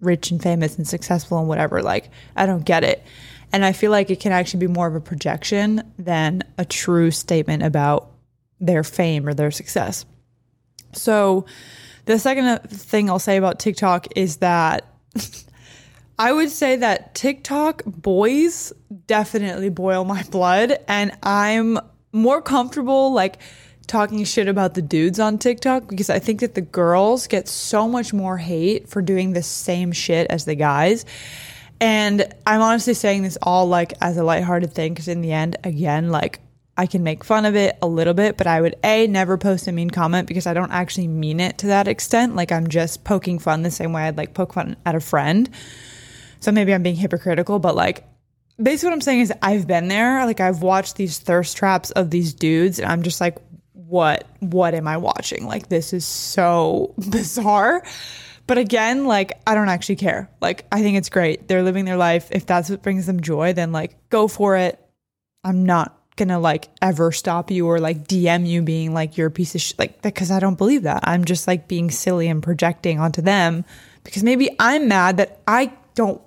rich 0.00 0.32
and 0.32 0.42
famous 0.42 0.76
and 0.76 0.86
successful 0.86 1.38
and 1.38 1.48
whatever? 1.48 1.80
Like 1.80 2.10
i 2.34 2.44
don't 2.44 2.64
get 2.64 2.82
it. 2.82 3.04
And 3.52 3.64
i 3.64 3.72
feel 3.72 3.92
like 3.92 4.10
it 4.10 4.18
can 4.18 4.32
actually 4.32 4.66
be 4.66 4.72
more 4.72 4.88
of 4.88 4.96
a 4.96 5.00
projection 5.00 5.92
than 5.96 6.42
a 6.58 6.64
true 6.64 7.12
statement 7.12 7.62
about 7.62 8.09
their 8.60 8.84
fame 8.84 9.26
or 9.26 9.34
their 9.34 9.50
success. 9.50 10.04
So, 10.92 11.46
the 12.06 12.18
second 12.18 12.58
thing 12.70 13.08
I'll 13.08 13.18
say 13.18 13.36
about 13.36 13.58
TikTok 13.58 14.08
is 14.16 14.38
that 14.38 14.86
I 16.18 16.32
would 16.32 16.50
say 16.50 16.76
that 16.76 17.14
TikTok 17.14 17.82
boys 17.86 18.72
definitely 19.06 19.70
boil 19.70 20.04
my 20.04 20.22
blood, 20.24 20.78
and 20.88 21.12
I'm 21.22 21.78
more 22.12 22.42
comfortable 22.42 23.12
like 23.12 23.38
talking 23.86 24.22
shit 24.24 24.46
about 24.46 24.74
the 24.74 24.82
dudes 24.82 25.18
on 25.18 25.38
TikTok 25.38 25.88
because 25.88 26.10
I 26.10 26.18
think 26.18 26.40
that 26.40 26.54
the 26.54 26.60
girls 26.60 27.26
get 27.26 27.48
so 27.48 27.88
much 27.88 28.12
more 28.12 28.36
hate 28.36 28.88
for 28.88 29.02
doing 29.02 29.32
the 29.32 29.42
same 29.42 29.92
shit 29.92 30.28
as 30.30 30.44
the 30.44 30.54
guys. 30.54 31.04
And 31.80 32.32
I'm 32.46 32.60
honestly 32.60 32.94
saying 32.94 33.22
this 33.22 33.38
all 33.42 33.66
like 33.66 33.94
as 34.00 34.16
a 34.16 34.22
lighthearted 34.22 34.72
thing 34.74 34.92
because 34.92 35.08
in 35.08 35.22
the 35.22 35.32
end, 35.32 35.56
again, 35.64 36.10
like 36.10 36.40
I 36.76 36.86
can 36.86 37.02
make 37.02 37.24
fun 37.24 37.44
of 37.44 37.56
it 37.56 37.76
a 37.82 37.86
little 37.86 38.14
bit, 38.14 38.36
but 38.36 38.46
I 38.46 38.60
would 38.60 38.76
A, 38.84 39.06
never 39.06 39.36
post 39.36 39.68
a 39.68 39.72
mean 39.72 39.90
comment 39.90 40.26
because 40.26 40.46
I 40.46 40.54
don't 40.54 40.72
actually 40.72 41.08
mean 41.08 41.40
it 41.40 41.58
to 41.58 41.68
that 41.68 41.88
extent. 41.88 42.36
Like 42.36 42.52
I'm 42.52 42.68
just 42.68 43.04
poking 43.04 43.38
fun 43.38 43.62
the 43.62 43.70
same 43.70 43.92
way 43.92 44.02
I'd 44.02 44.16
like 44.16 44.34
poke 44.34 44.54
fun 44.54 44.76
at 44.86 44.94
a 44.94 45.00
friend. 45.00 45.50
So 46.40 46.52
maybe 46.52 46.72
I'm 46.72 46.82
being 46.82 46.96
hypocritical, 46.96 47.58
but 47.58 47.74
like 47.76 48.04
basically 48.62 48.88
what 48.88 48.94
I'm 48.94 49.00
saying 49.02 49.20
is 49.20 49.32
I've 49.42 49.66
been 49.66 49.88
there. 49.88 50.24
Like 50.24 50.40
I've 50.40 50.62
watched 50.62 50.96
these 50.96 51.18
thirst 51.18 51.56
traps 51.56 51.90
of 51.90 52.10
these 52.10 52.34
dudes 52.34 52.78
and 52.78 52.90
I'm 52.90 53.02
just 53.02 53.20
like, 53.20 53.36
what 53.72 54.26
what 54.38 54.74
am 54.74 54.86
I 54.86 54.96
watching? 54.98 55.46
Like 55.46 55.68
this 55.68 55.92
is 55.92 56.04
so 56.04 56.94
bizarre. 57.10 57.84
But 58.46 58.58
again, 58.58 59.06
like 59.06 59.32
I 59.46 59.54
don't 59.54 59.68
actually 59.68 59.96
care. 59.96 60.30
Like 60.40 60.66
I 60.72 60.82
think 60.82 60.96
it's 60.96 61.08
great. 61.08 61.46
They're 61.46 61.62
living 61.62 61.84
their 61.84 61.96
life. 61.96 62.28
If 62.30 62.46
that's 62.46 62.70
what 62.70 62.82
brings 62.82 63.06
them 63.06 63.20
joy, 63.20 63.52
then 63.52 63.72
like 63.72 64.08
go 64.08 64.28
for 64.28 64.56
it. 64.56 64.80
I'm 65.44 65.66
not 65.66 65.99
gonna 66.20 66.38
like 66.38 66.68
ever 66.80 67.10
stop 67.10 67.50
you 67.50 67.66
or 67.66 67.80
like 67.80 68.06
DM 68.06 68.46
you 68.46 68.62
being 68.62 68.94
like 68.94 69.16
you're 69.16 69.26
a 69.28 69.30
piece 69.30 69.54
of 69.54 69.60
shit 69.60 69.78
like 69.78 70.02
because 70.02 70.30
I 70.30 70.38
don't 70.38 70.58
believe 70.58 70.82
that. 70.84 71.00
I'm 71.04 71.24
just 71.24 71.48
like 71.48 71.66
being 71.66 71.90
silly 71.90 72.28
and 72.28 72.42
projecting 72.42 73.00
onto 73.00 73.22
them 73.22 73.64
because 74.04 74.22
maybe 74.22 74.50
I'm 74.60 74.86
mad 74.86 75.16
that 75.16 75.40
I 75.48 75.72
don't 75.94 76.20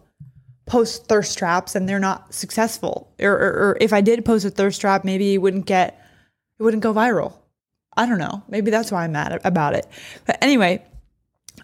post 0.66 1.08
thirst 1.08 1.38
traps 1.38 1.76
and 1.76 1.88
they're 1.88 2.00
not 2.00 2.34
successful. 2.34 3.14
Or, 3.22 3.32
or, 3.32 3.52
or 3.52 3.78
if 3.80 3.94
I 3.94 4.02
did 4.02 4.26
post 4.26 4.46
a 4.46 4.50
thirst 4.50 4.82
trap, 4.82 5.06
maybe 5.06 5.36
it 5.36 5.38
wouldn't 5.38 5.68
get 5.68 6.00
it 6.60 6.64
wouldn't 6.64 6.84
go 6.84 6.94
viral. 6.94 7.34
I 7.96 8.08
don't 8.08 8.18
know. 8.18 8.44
Maybe 8.50 8.72
that's 8.72 8.92
why 8.92 9.04
I'm 9.04 9.12
mad 9.12 9.40
about 9.46 9.76
it. 9.76 9.86
But 10.26 10.40
anyway, 10.42 10.84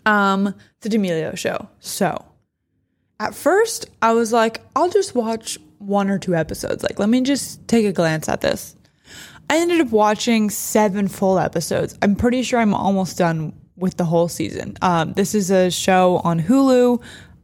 um, 0.05 0.53
the 0.81 0.89
D'Amelio 0.89 1.35
show. 1.35 1.67
So 1.79 2.23
at 3.19 3.33
first 3.33 3.87
I 4.01 4.13
was 4.13 4.31
like, 4.31 4.61
I'll 4.75 4.89
just 4.89 5.15
watch 5.15 5.57
one 5.79 6.09
or 6.09 6.19
two 6.19 6.35
episodes. 6.35 6.83
Like, 6.83 6.99
let 6.99 7.09
me 7.09 7.21
just 7.21 7.67
take 7.67 7.85
a 7.85 7.91
glance 7.91 8.29
at 8.29 8.41
this. 8.41 8.75
I 9.49 9.57
ended 9.57 9.81
up 9.81 9.89
watching 9.89 10.49
seven 10.49 11.07
full 11.07 11.39
episodes. 11.39 11.97
I'm 12.01 12.15
pretty 12.15 12.43
sure 12.43 12.59
I'm 12.59 12.75
almost 12.75 13.17
done 13.17 13.53
with 13.75 13.97
the 13.97 14.05
whole 14.05 14.27
season. 14.27 14.77
Um, 14.81 15.13
this 15.13 15.33
is 15.33 15.49
a 15.49 15.71
show 15.71 16.21
on 16.23 16.39
Hulu. 16.39 17.01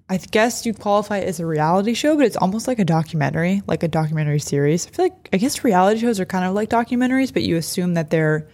I 0.08 0.18
guess 0.18 0.66
you'd 0.66 0.80
qualify 0.80 1.18
it 1.18 1.28
as 1.28 1.40
a 1.40 1.46
reality 1.48 1.96
show, 1.96 2.16
but 2.16 2.28
it's 2.28 2.38
almost 2.38 2.68
like 2.68 2.78
a 2.78 2.86
documentary, 2.86 3.64
like 3.66 3.82
a 3.82 3.88
documentary 3.88 4.40
series. 4.40 4.86
I 4.86 4.90
feel 4.92 5.06
like, 5.06 5.30
I 5.34 5.38
guess 5.38 5.64
reality 5.64 6.02
shows 6.02 6.20
are 6.20 6.26
kind 6.26 6.46
of 6.46 6.54
like 6.54 6.70
documentaries, 6.70 7.34
but 7.34 7.42
you 7.42 7.56
assume 7.56 7.96
that 7.96 8.12
they're 8.12 8.48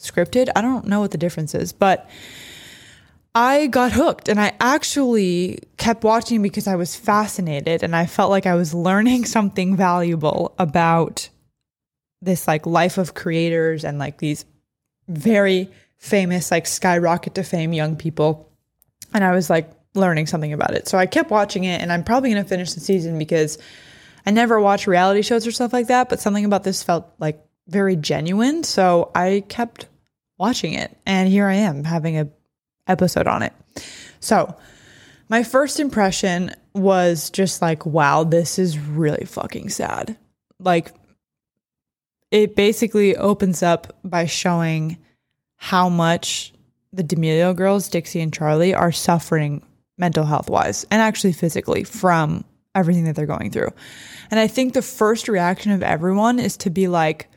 scripted. 0.00 0.48
I 0.56 0.62
don't 0.62 0.86
know 0.86 1.00
what 1.00 1.12
the 1.12 1.18
difference 1.18 1.54
is, 1.54 1.72
but 1.72 2.10
I 3.36 3.66
got 3.66 3.92
hooked 3.92 4.30
and 4.30 4.40
I 4.40 4.54
actually 4.60 5.58
kept 5.76 6.04
watching 6.04 6.40
because 6.40 6.66
I 6.66 6.76
was 6.76 6.96
fascinated 6.96 7.82
and 7.82 7.94
I 7.94 8.06
felt 8.06 8.30
like 8.30 8.46
I 8.46 8.54
was 8.54 8.72
learning 8.72 9.24
something 9.26 9.76
valuable 9.76 10.54
about 10.58 11.28
this 12.22 12.48
like 12.48 12.64
life 12.64 12.96
of 12.96 13.12
creators 13.12 13.84
and 13.84 13.98
like 13.98 14.16
these 14.16 14.46
very 15.06 15.70
famous 15.98 16.50
like 16.50 16.66
skyrocket 16.66 17.34
to 17.34 17.42
fame 17.42 17.74
young 17.74 17.94
people 17.96 18.50
and 19.12 19.22
I 19.22 19.32
was 19.32 19.50
like 19.50 19.70
learning 19.92 20.28
something 20.28 20.54
about 20.54 20.72
it. 20.72 20.88
So 20.88 20.96
I 20.96 21.04
kept 21.04 21.30
watching 21.30 21.64
it 21.64 21.82
and 21.82 21.92
I'm 21.92 22.04
probably 22.04 22.30
going 22.30 22.42
to 22.42 22.48
finish 22.48 22.72
the 22.72 22.80
season 22.80 23.18
because 23.18 23.58
I 24.24 24.30
never 24.30 24.58
watch 24.58 24.86
reality 24.86 25.20
shows 25.20 25.46
or 25.46 25.52
stuff 25.52 25.74
like 25.74 25.88
that, 25.88 26.08
but 26.08 26.20
something 26.20 26.46
about 26.46 26.64
this 26.64 26.82
felt 26.82 27.12
like 27.18 27.38
very 27.68 27.96
genuine, 27.96 28.64
so 28.64 29.10
I 29.14 29.44
kept 29.46 29.88
watching 30.38 30.72
it 30.72 30.96
and 31.04 31.28
here 31.28 31.46
I 31.46 31.54
am 31.56 31.84
having 31.84 32.18
a 32.18 32.28
episode 32.86 33.26
on 33.26 33.42
it. 33.42 33.52
So, 34.20 34.56
my 35.28 35.42
first 35.42 35.80
impression 35.80 36.52
was 36.74 37.30
just 37.30 37.60
like, 37.60 37.84
wow, 37.84 38.22
this 38.24 38.58
is 38.58 38.78
really 38.78 39.24
fucking 39.24 39.70
sad. 39.70 40.16
Like, 40.60 40.92
it 42.30 42.54
basically 42.54 43.16
opens 43.16 43.62
up 43.62 43.96
by 44.04 44.26
showing 44.26 44.98
how 45.56 45.88
much 45.88 46.52
the 46.92 47.02
D'Amelio 47.02 47.54
girls, 47.54 47.88
Dixie 47.88 48.20
and 48.20 48.32
Charli, 48.32 48.76
are 48.76 48.92
suffering 48.92 49.62
mental 49.98 50.24
health 50.24 50.48
wise 50.48 50.84
and 50.90 51.00
actually 51.00 51.32
physically 51.32 51.84
from 51.84 52.44
everything 52.74 53.04
that 53.04 53.16
they're 53.16 53.26
going 53.26 53.50
through. 53.50 53.70
And 54.30 54.38
I 54.38 54.46
think 54.46 54.74
the 54.74 54.82
first 54.82 55.28
reaction 55.28 55.72
of 55.72 55.82
everyone 55.82 56.38
is 56.38 56.56
to 56.58 56.70
be 56.70 56.88
like, 56.88 57.30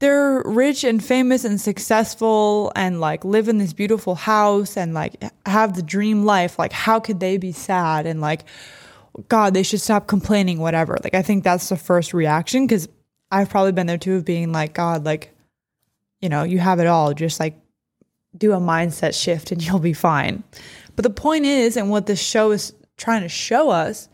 they're 0.00 0.42
rich 0.44 0.82
and 0.82 1.04
famous 1.04 1.44
and 1.44 1.60
successful 1.60 2.72
and 2.74 3.00
like 3.00 3.24
live 3.24 3.48
in 3.48 3.58
this 3.58 3.74
beautiful 3.74 4.14
house 4.14 4.76
and 4.76 4.94
like 4.94 5.22
have 5.46 5.76
the 5.76 5.82
dream 5.82 6.24
life. 6.24 6.58
Like, 6.58 6.72
how 6.72 7.00
could 7.00 7.20
they 7.20 7.36
be 7.36 7.52
sad? 7.52 8.06
And 8.06 8.20
like, 8.20 8.44
God, 9.28 9.52
they 9.52 9.62
should 9.62 9.80
stop 9.80 10.06
complaining, 10.06 10.58
whatever. 10.58 10.96
Like, 11.04 11.14
I 11.14 11.22
think 11.22 11.44
that's 11.44 11.68
the 11.68 11.76
first 11.76 12.14
reaction 12.14 12.66
because 12.66 12.88
I've 13.30 13.50
probably 13.50 13.72
been 13.72 13.86
there 13.86 13.98
too 13.98 14.16
of 14.16 14.24
being 14.24 14.52
like, 14.52 14.72
God, 14.72 15.04
like, 15.04 15.34
you 16.20 16.30
know, 16.30 16.44
you 16.44 16.58
have 16.58 16.80
it 16.80 16.86
all. 16.86 17.12
Just 17.12 17.38
like 17.38 17.54
do 18.36 18.52
a 18.52 18.58
mindset 18.58 19.20
shift 19.20 19.52
and 19.52 19.64
you'll 19.64 19.80
be 19.80 19.92
fine. 19.92 20.42
But 20.96 21.02
the 21.02 21.10
point 21.10 21.44
is, 21.44 21.76
and 21.76 21.90
what 21.90 22.06
this 22.06 22.20
show 22.20 22.52
is 22.52 22.72
trying 22.96 23.20
to 23.20 23.28
show 23.28 23.68
us 23.68 24.08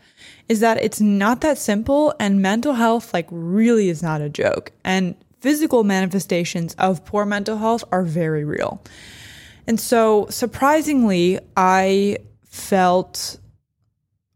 is 0.49 0.59
that 0.59 0.83
it's 0.83 0.99
not 0.99 1.41
that 1.41 1.57
simple 1.57 2.13
and 2.19 2.41
mental 2.41 2.73
health 2.73 3.13
like 3.13 3.27
really 3.31 3.87
is 3.87 4.03
not 4.03 4.19
a 4.19 4.29
joke. 4.29 4.71
And 4.83 5.15
physical 5.39 5.83
manifestations 5.83 6.75
of 6.75 7.05
poor 7.05 7.25
mental 7.25 7.57
health 7.57 7.83
are 7.91 8.03
very 8.03 8.43
real. 8.43 8.83
And 9.67 9.79
so, 9.79 10.27
surprisingly, 10.29 11.39
I 11.55 12.17
felt 12.45 13.39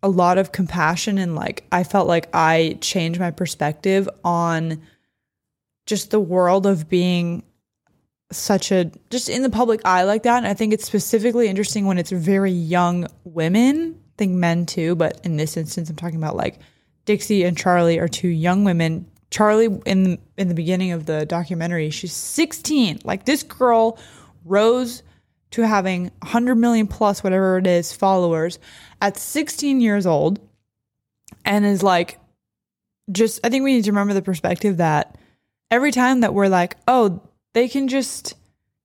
a 0.03 0.09
lot 0.09 0.37
of 0.37 0.51
compassion 0.51 1.17
and 1.17 1.35
like 1.35 1.63
I 1.71 1.83
felt 1.83 2.07
like 2.07 2.27
I 2.33 2.77
changed 2.81 3.19
my 3.19 3.31
perspective 3.31 4.09
on 4.23 4.81
just 5.85 6.09
the 6.09 6.19
world 6.19 6.65
of 6.65 6.89
being 6.89 7.43
such 8.31 8.71
a 8.71 8.91
just 9.09 9.29
in 9.29 9.43
the 9.43 9.49
public 9.49 9.81
eye 9.85 10.03
like 10.03 10.23
that. 10.23 10.37
And 10.37 10.47
I 10.47 10.53
think 10.53 10.73
it's 10.73 10.85
specifically 10.85 11.47
interesting 11.47 11.85
when 11.85 11.97
it's 11.97 12.11
very 12.11 12.51
young 12.51 13.07
women, 13.23 13.99
I 13.99 14.17
think 14.17 14.33
men 14.33 14.65
too, 14.65 14.95
but 14.95 15.19
in 15.23 15.37
this 15.37 15.57
instance, 15.57 15.89
I'm 15.89 15.95
talking 15.95 16.17
about 16.17 16.35
like 16.35 16.59
Dixie 17.05 17.43
and 17.43 17.57
Charli 17.57 18.01
are 18.01 18.07
two 18.07 18.29
young 18.29 18.63
women 18.63 19.10
Charli 19.31 19.81
in 19.85 20.19
in 20.37 20.49
the 20.49 20.53
beginning 20.53 20.91
of 20.91 21.05
the 21.05 21.25
documentary, 21.25 21.89
she's 21.89 22.13
16. 22.13 22.99
Like 23.03 23.25
this 23.25 23.43
girl 23.43 23.97
rose 24.45 25.03
to 25.51 25.65
having 25.65 26.11
100 26.19 26.55
million 26.55 26.87
plus 26.87 27.23
whatever 27.23 27.57
it 27.57 27.67
is 27.67 27.91
followers 27.93 28.59
at 29.01 29.17
16 29.17 29.81
years 29.81 30.05
old 30.05 30.39
and 31.43 31.65
is 31.65 31.83
like 31.83 32.19
just 33.11 33.39
I 33.43 33.49
think 33.49 33.63
we 33.63 33.73
need 33.73 33.85
to 33.85 33.91
remember 33.91 34.13
the 34.13 34.21
perspective 34.21 34.77
that 34.77 35.17
every 35.69 35.91
time 35.91 36.21
that 36.21 36.33
we're 36.33 36.47
like, 36.47 36.77
"Oh, 36.87 37.21
they 37.53 37.67
can 37.67 37.87
just, 37.87 38.35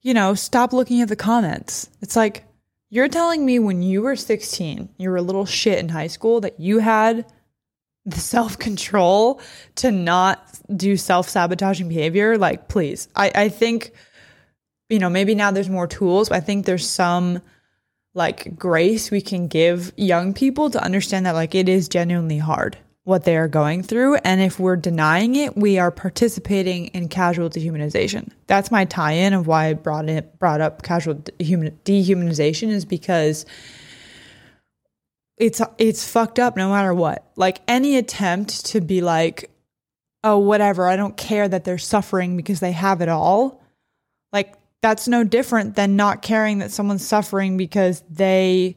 you 0.02 0.14
know, 0.14 0.34
stop 0.34 0.72
looking 0.72 1.00
at 1.00 1.08
the 1.08 1.16
comments." 1.16 1.88
It's 2.00 2.16
like 2.16 2.44
You're 2.88 3.08
telling 3.08 3.44
me 3.44 3.58
when 3.58 3.82
you 3.82 4.02
were 4.02 4.14
16, 4.14 4.90
you 4.96 5.10
were 5.10 5.16
a 5.16 5.22
little 5.22 5.44
shit 5.44 5.80
in 5.80 5.88
high 5.88 6.06
school 6.06 6.40
that 6.40 6.60
you 6.60 6.78
had 6.78 7.26
the 8.06 8.20
self 8.20 8.58
control 8.58 9.40
to 9.76 9.90
not 9.90 10.48
do 10.74 10.96
self 10.96 11.28
sabotaging 11.28 11.88
behavior? 11.88 12.38
Like, 12.38 12.68
please. 12.68 13.08
I, 13.14 13.30
I 13.34 13.48
think, 13.48 13.92
you 14.88 14.98
know, 14.98 15.10
maybe 15.10 15.34
now 15.34 15.50
there's 15.50 15.68
more 15.68 15.86
tools, 15.86 16.30
but 16.30 16.36
I 16.36 16.40
think 16.40 16.64
there's 16.64 16.88
some 16.88 17.42
like 18.14 18.56
grace 18.56 19.10
we 19.10 19.20
can 19.20 19.46
give 19.46 19.92
young 19.96 20.32
people 20.32 20.70
to 20.70 20.82
understand 20.82 21.26
that 21.26 21.32
like 21.32 21.54
it 21.54 21.68
is 21.68 21.88
genuinely 21.88 22.38
hard 22.38 22.78
what 23.04 23.22
they 23.22 23.36
are 23.36 23.46
going 23.46 23.84
through. 23.84 24.16
And 24.16 24.40
if 24.40 24.58
we're 24.58 24.74
denying 24.74 25.36
it, 25.36 25.56
we 25.56 25.78
are 25.78 25.92
participating 25.92 26.86
in 26.88 27.08
casual 27.08 27.48
dehumanization. 27.48 28.30
That's 28.48 28.72
my 28.72 28.84
tie 28.84 29.12
in 29.12 29.32
of 29.32 29.46
why 29.46 29.66
I 29.66 29.74
brought 29.74 30.08
it 30.08 30.36
brought 30.40 30.60
up 30.60 30.82
casual 30.82 31.14
dehumanization 31.14 32.68
is 32.68 32.84
because 32.84 33.46
it's 35.36 35.60
it's 35.78 36.08
fucked 36.08 36.38
up 36.38 36.56
no 36.56 36.70
matter 36.70 36.94
what. 36.94 37.30
Like 37.36 37.60
any 37.68 37.96
attempt 37.96 38.66
to 38.66 38.80
be 38.80 39.00
like, 39.00 39.50
oh, 40.24 40.38
whatever, 40.38 40.88
I 40.88 40.96
don't 40.96 41.16
care 41.16 41.48
that 41.48 41.64
they're 41.64 41.78
suffering 41.78 42.36
because 42.36 42.60
they 42.60 42.72
have 42.72 43.00
it 43.00 43.08
all. 43.08 43.62
Like 44.32 44.54
that's 44.82 45.08
no 45.08 45.24
different 45.24 45.76
than 45.76 45.96
not 45.96 46.22
caring 46.22 46.58
that 46.58 46.70
someone's 46.70 47.06
suffering 47.06 47.56
because 47.56 48.02
they 48.10 48.76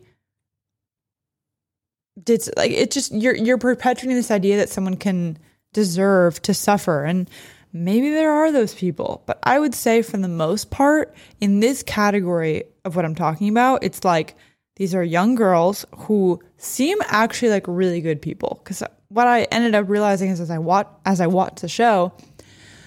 did 2.23 2.47
like 2.57 2.71
it 2.71 2.91
just 2.91 3.13
you're 3.13 3.35
you're 3.35 3.57
perpetuating 3.57 4.15
this 4.15 4.31
idea 4.31 4.57
that 4.57 4.69
someone 4.69 4.95
can 4.95 5.37
deserve 5.73 6.41
to 6.41 6.53
suffer 6.53 7.05
and 7.05 7.29
maybe 7.71 8.09
there 8.09 8.31
are 8.31 8.51
those 8.51 8.73
people 8.73 9.23
but 9.25 9.39
i 9.43 9.59
would 9.59 9.75
say 9.75 10.01
for 10.01 10.17
the 10.17 10.27
most 10.27 10.71
part 10.71 11.13
in 11.39 11.59
this 11.59 11.83
category 11.83 12.63
of 12.83 12.95
what 12.95 13.05
i'm 13.05 13.15
talking 13.15 13.47
about 13.47 13.83
it's 13.83 14.03
like 14.03 14.35
these 14.77 14.95
are 14.95 15.03
young 15.03 15.35
girls 15.35 15.85
who 15.95 16.41
seem 16.59 16.97
actually 17.07 17.49
like 17.49 17.65
really 17.67 18.01
good 18.01 18.21
people 18.21 18.59
because 18.63 18.83
what 19.09 19.27
i 19.27 19.43
ended 19.43 19.73
up 19.75 19.89
realizing 19.89 20.29
is 20.29 20.39
as 20.39 20.51
i 20.51 20.57
watch 20.57 20.87
as 21.05 21.21
i 21.21 21.27
watched 21.27 21.61
the 21.61 21.67
show 21.67 22.13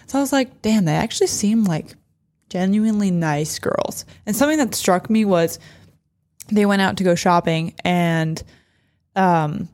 so 0.06 0.18
i 0.18 0.20
was 0.20 0.32
like 0.32 0.62
damn 0.62 0.84
they 0.84 0.94
actually 0.94 1.26
seem 1.26 1.64
like 1.64 1.94
genuinely 2.48 3.10
nice 3.10 3.58
girls 3.58 4.04
and 4.26 4.36
something 4.36 4.58
that 4.58 4.74
struck 4.74 5.08
me 5.08 5.24
was 5.24 5.58
they 6.48 6.66
went 6.66 6.82
out 6.82 6.98
to 6.98 7.04
go 7.04 7.14
shopping 7.14 7.74
and 7.84 8.42
um, 9.16 9.68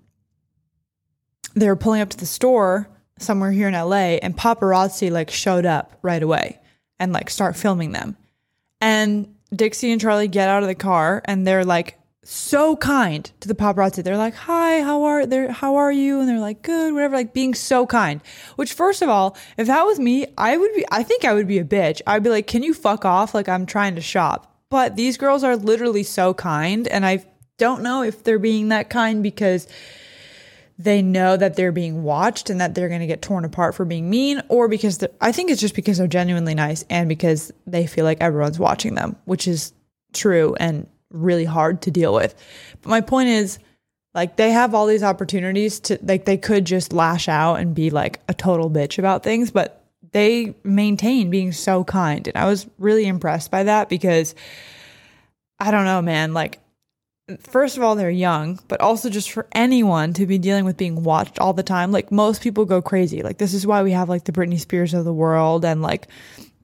they 1.55 1.67
were 1.67 1.77
pulling 1.77 2.01
up 2.01 2.11
to 2.11 2.17
the 2.17 2.27
store 2.27 2.89
somewhere 3.19 3.51
here 3.51 3.69
in 3.69 3.75
LA 3.75 4.19
and 4.23 4.37
paparazzi 4.37 5.11
like 5.11 5.31
showed 5.31 5.67
up 5.67 5.99
right 6.03 6.23
away 6.23 6.61
and 6.99 7.13
like 7.13 7.31
start 7.31 7.57
filming 7.57 7.93
them. 7.93 8.17
And 8.81 9.35
Dixie 9.55 9.91
and 9.91 10.01
Charli 10.01 10.31
get 10.31 10.49
out 10.49 10.63
of 10.63 10.69
the 10.69 10.75
car 10.75 11.23
and 11.25 11.47
they're 11.47 11.65
like 11.65 11.98
so 12.31 12.77
kind 12.77 13.31
to 13.41 13.49
the 13.49 13.55
paparazzi. 13.55 14.05
They're 14.05 14.19
like, 14.19 14.35
"Hi, 14.35 14.83
how 14.83 15.05
are 15.05 15.25
they? 15.25 15.49
How 15.49 15.77
are 15.77 15.91
you?" 15.91 16.21
And 16.21 16.29
they're 16.29 16.39
like, 16.39 16.61
"Good, 16.61 16.93
whatever." 16.93 17.17
Like 17.17 17.33
being 17.33 17.55
so 17.55 17.87
kind. 17.87 18.21
Which, 18.57 18.75
first 18.75 19.01
of 19.01 19.09
all, 19.09 19.35
if 19.57 19.67
that 19.67 19.85
was 19.85 19.99
me, 19.99 20.27
I 20.37 20.59
would 20.59 20.75
be. 20.75 20.85
I 20.91 21.03
think 21.03 21.25
I 21.25 21.33
would 21.33 21.49
be 21.49 21.59
a 21.59 21.65
bitch. 21.65 22.03
I'd 22.07 22.23
be 22.23 22.29
like, 22.29 22.47
"Can 22.47 22.63
you 22.63 22.75
fuck 22.75 23.07
off?" 23.07 23.35
Like 23.35 23.49
I'm 23.49 23.65
trying 23.65 23.95
to 23.95 24.03
shop. 24.03 24.55
But 24.69 24.95
these 24.95 25.17
girls 25.17 25.43
are 25.43 25.57
literally 25.57 26.03
so 26.03 26.35
kind, 26.35 26.87
and 26.87 27.07
I 27.07 27.25
don't 27.57 27.83
know 27.83 28.03
if 28.03 28.23
they're 28.25 28.39
being 28.39 28.69
that 28.69 28.91
kind 28.91 29.23
because 29.23 29.67
they 30.79 31.01
know 31.01 31.37
that 31.37 31.57
they're 31.57 31.73
being 31.73 32.03
watched 32.03 32.51
and 32.51 32.61
that 32.61 32.75
they're 32.75 32.89
going 32.89 33.01
to 33.01 33.07
get 33.07 33.23
torn 33.23 33.47
apart 33.47 33.75
for 33.75 33.87
being 33.87 34.11
mean, 34.11 34.43
or 34.49 34.69
because 34.69 35.03
I 35.23 35.33
think 35.33 35.51
it's 35.51 35.63
just 35.63 35.75
because 35.75 35.97
they're 35.97 36.07
genuinely 36.07 36.55
nice 36.55 36.85
and 36.91 37.09
because 37.09 37.51
they 37.67 37.87
feel 37.87 38.05
like 38.05 38.21
everyone's 38.21 38.59
watching 38.59 38.95
them, 38.95 39.17
which 39.25 39.49
is 39.49 39.73
true 40.13 40.55
and 40.61 40.87
really 41.11 41.45
hard 41.45 41.83
to 41.83 41.91
deal 41.91 42.15
with. 42.15 42.35
But 42.83 42.91
my 42.91 43.01
point 43.01 43.29
is, 43.29 43.59
like, 44.15 44.37
they 44.37 44.51
have 44.51 44.75
all 44.75 44.87
these 44.87 45.03
opportunities 45.03 45.81
to, 45.81 45.99
like, 46.03 46.25
they 46.25 46.37
could 46.37 46.65
just 46.65 46.93
lash 46.93 47.29
out 47.29 47.57
and 47.57 47.75
be 47.75 47.91
like 47.91 48.21
a 48.29 48.35
total 48.35 48.71
bitch 48.71 48.99
about 48.99 49.23
things, 49.23 49.51
but 49.51 49.85
they 50.13 50.55
maintain 50.65 51.31
being 51.31 51.53
so 51.53 51.85
kind. 51.85 52.27
And 52.27 52.37
I 52.37 52.47
was 52.47 52.67
really 52.79 53.07
impressed 53.07 53.51
by 53.51 53.65
that 53.65 53.89
because 53.89 54.35
I 55.61 55.71
don't 55.71 55.85
know, 55.85 56.03
man, 56.03 56.35
like, 56.35 56.61
first 57.41 57.77
of 57.77 57.83
all, 57.83 57.95
they're 57.95 58.11
young, 58.11 58.59
but 58.69 58.81
also 58.81 59.11
just 59.11 59.31
for 59.31 59.47
anyone 59.53 60.13
to 60.15 60.27
be 60.27 60.39
dealing 60.39 60.65
with 60.65 60.77
being 60.77 61.03
watched 61.03 61.39
all 61.39 61.53
the 61.53 61.63
time. 61.63 61.93
Like 61.93 62.11
most 62.11 62.43
people 62.43 62.65
go 62.65 62.81
crazy. 62.81 63.23
Like 63.23 63.39
this 63.39 63.55
is 63.55 63.67
why 63.67 63.83
we 63.83 63.93
have 63.93 64.09
like 64.09 64.25
the 64.25 64.33
Britney 64.33 64.59
Spears 64.59 64.95
of 64.95 65.05
the 65.05 65.13
world 65.13 65.65
and 65.65 65.83
like 65.83 66.09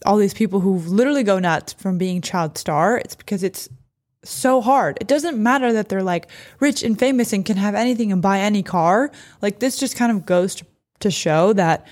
all 0.06 0.16
these 0.16 0.34
people 0.34 0.60
who 0.60 0.78
literally 0.78 1.22
go 1.22 1.38
nuts 1.38 1.74
from 1.74 1.98
being 1.98 2.20
child 2.20 2.56
star. 2.56 2.96
It's 2.98 3.14
because 3.14 3.42
it's 3.42 3.68
so 4.24 4.60
hard. 4.60 4.98
It 5.00 5.06
doesn't 5.06 5.42
matter 5.42 5.72
that 5.72 5.88
they're 5.88 6.02
like 6.02 6.28
rich 6.60 6.82
and 6.82 6.98
famous 6.98 7.32
and 7.32 7.44
can 7.44 7.56
have 7.56 7.74
anything 7.74 8.12
and 8.12 8.22
buy 8.22 8.40
any 8.40 8.62
car. 8.62 9.10
Like 9.42 9.58
this 9.58 9.78
just 9.78 9.96
kind 9.96 10.12
of 10.12 10.26
goes 10.26 10.56
to, 10.56 10.66
show 11.10 11.52
that 11.52 11.86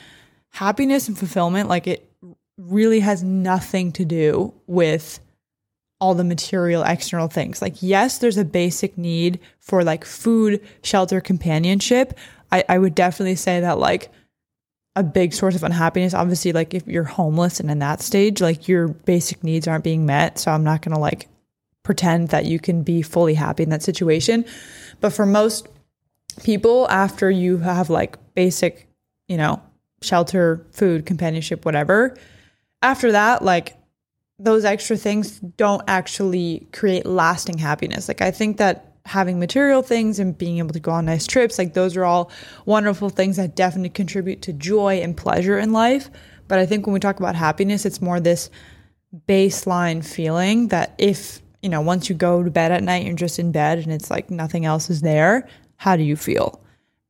happiness 0.52 1.06
and 1.06 1.18
fulfillment, 1.18 1.68
like 1.68 1.86
it 1.86 2.10
really 2.56 3.00
has 3.00 3.22
nothing 3.22 3.92
to 3.92 4.06
do 4.06 4.54
with 4.66 5.20
all 6.00 6.14
the 6.14 6.24
material 6.24 6.82
external 6.82 7.28
things. 7.28 7.60
Like, 7.60 7.82
yes, 7.82 8.16
there's 8.16 8.38
a 8.38 8.44
basic 8.44 8.96
need 8.96 9.38
for 9.60 9.84
like 9.84 10.06
food, 10.06 10.66
shelter, 10.82 11.20
companionship. 11.20 12.18
I, 12.50 12.64
I 12.70 12.78
would 12.78 12.94
definitely 12.94 13.36
say 13.36 13.60
that 13.60 13.78
like 13.78 14.10
a 14.96 15.02
big 15.02 15.32
source 15.32 15.54
of 15.54 15.62
unhappiness, 15.62 16.14
obviously, 16.14 16.52
like 16.52 16.72
if 16.72 16.86
you're 16.86 17.04
homeless 17.04 17.60
and 17.60 17.70
in 17.70 17.78
that 17.80 18.00
stage, 18.00 18.40
like 18.40 18.66
your 18.66 18.88
basic 18.88 19.44
needs 19.44 19.68
aren't 19.68 19.84
being 19.84 20.06
met. 20.06 20.38
So 20.38 20.50
I'm 20.50 20.64
not 20.64 20.82
going 20.82 20.94
to 20.94 21.00
like 21.00 21.28
pretend 21.82 22.28
that 22.28 22.46
you 22.46 22.58
can 22.58 22.82
be 22.82 23.02
fully 23.02 23.34
happy 23.34 23.62
in 23.62 23.70
that 23.70 23.82
situation. 23.82 24.44
But 25.00 25.12
for 25.12 25.26
most 25.26 25.68
people, 26.42 26.88
after 26.88 27.30
you 27.30 27.58
have 27.58 27.90
like 27.90 28.16
basic, 28.34 28.88
you 29.28 29.36
know, 29.36 29.62
shelter, 30.00 30.66
food, 30.72 31.06
companionship, 31.06 31.64
whatever, 31.64 32.16
after 32.82 33.12
that, 33.12 33.42
like 33.42 33.76
those 34.38 34.64
extra 34.64 34.96
things 34.96 35.38
don't 35.40 35.82
actually 35.86 36.66
create 36.72 37.06
lasting 37.06 37.58
happiness. 37.58 38.08
Like 38.08 38.20
I 38.20 38.30
think 38.30 38.56
that 38.56 38.92
having 39.04 39.38
material 39.38 39.82
things 39.82 40.18
and 40.18 40.36
being 40.36 40.58
able 40.58 40.72
to 40.72 40.80
go 40.80 40.92
on 40.92 41.04
nice 41.04 41.26
trips, 41.26 41.58
like 41.58 41.74
those 41.74 41.96
are 41.96 42.04
all 42.04 42.30
wonderful 42.66 43.08
things 43.08 43.36
that 43.36 43.56
definitely 43.56 43.90
contribute 43.90 44.42
to 44.42 44.52
joy 44.52 45.00
and 45.00 45.16
pleasure 45.16 45.58
in 45.58 45.72
life. 45.72 46.10
But 46.48 46.58
I 46.58 46.66
think 46.66 46.86
when 46.86 46.94
we 46.94 47.00
talk 47.00 47.18
about 47.18 47.34
happiness, 47.34 47.86
it's 47.86 48.00
more 48.00 48.20
this 48.20 48.50
baseline 49.28 50.04
feeling 50.04 50.68
that 50.68 50.94
if, 50.98 51.40
you 51.62 51.68
know, 51.68 51.80
once 51.80 52.08
you 52.08 52.14
go 52.14 52.42
to 52.42 52.50
bed 52.50 52.72
at 52.72 52.82
night, 52.82 53.06
you're 53.06 53.14
just 53.14 53.38
in 53.38 53.52
bed 53.52 53.78
and 53.78 53.92
it's 53.92 54.10
like 54.10 54.30
nothing 54.30 54.64
else 54.64 54.90
is 54.90 55.00
there, 55.00 55.48
how 55.76 55.96
do 55.96 56.02
you 56.02 56.16
feel? 56.16 56.60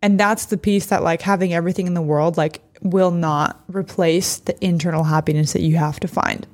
And 0.03 0.21
that's 0.21 0.47
the 0.47 0.59
piece 0.59 0.87
that 0.87 1.03
like 1.03 1.23
having 1.23 1.55
everything 1.55 1.87
in 1.87 1.95
the 1.95 2.03
world 2.03 2.37
like 2.37 2.63
will 2.83 3.11
not 3.11 3.63
replace 3.69 4.39
the 4.39 4.63
internal 4.65 5.05
happiness 5.05 5.53
that 5.53 5.63
you 5.63 5.77
have 5.77 6.01
to 6.01 6.09
find. 6.09 6.47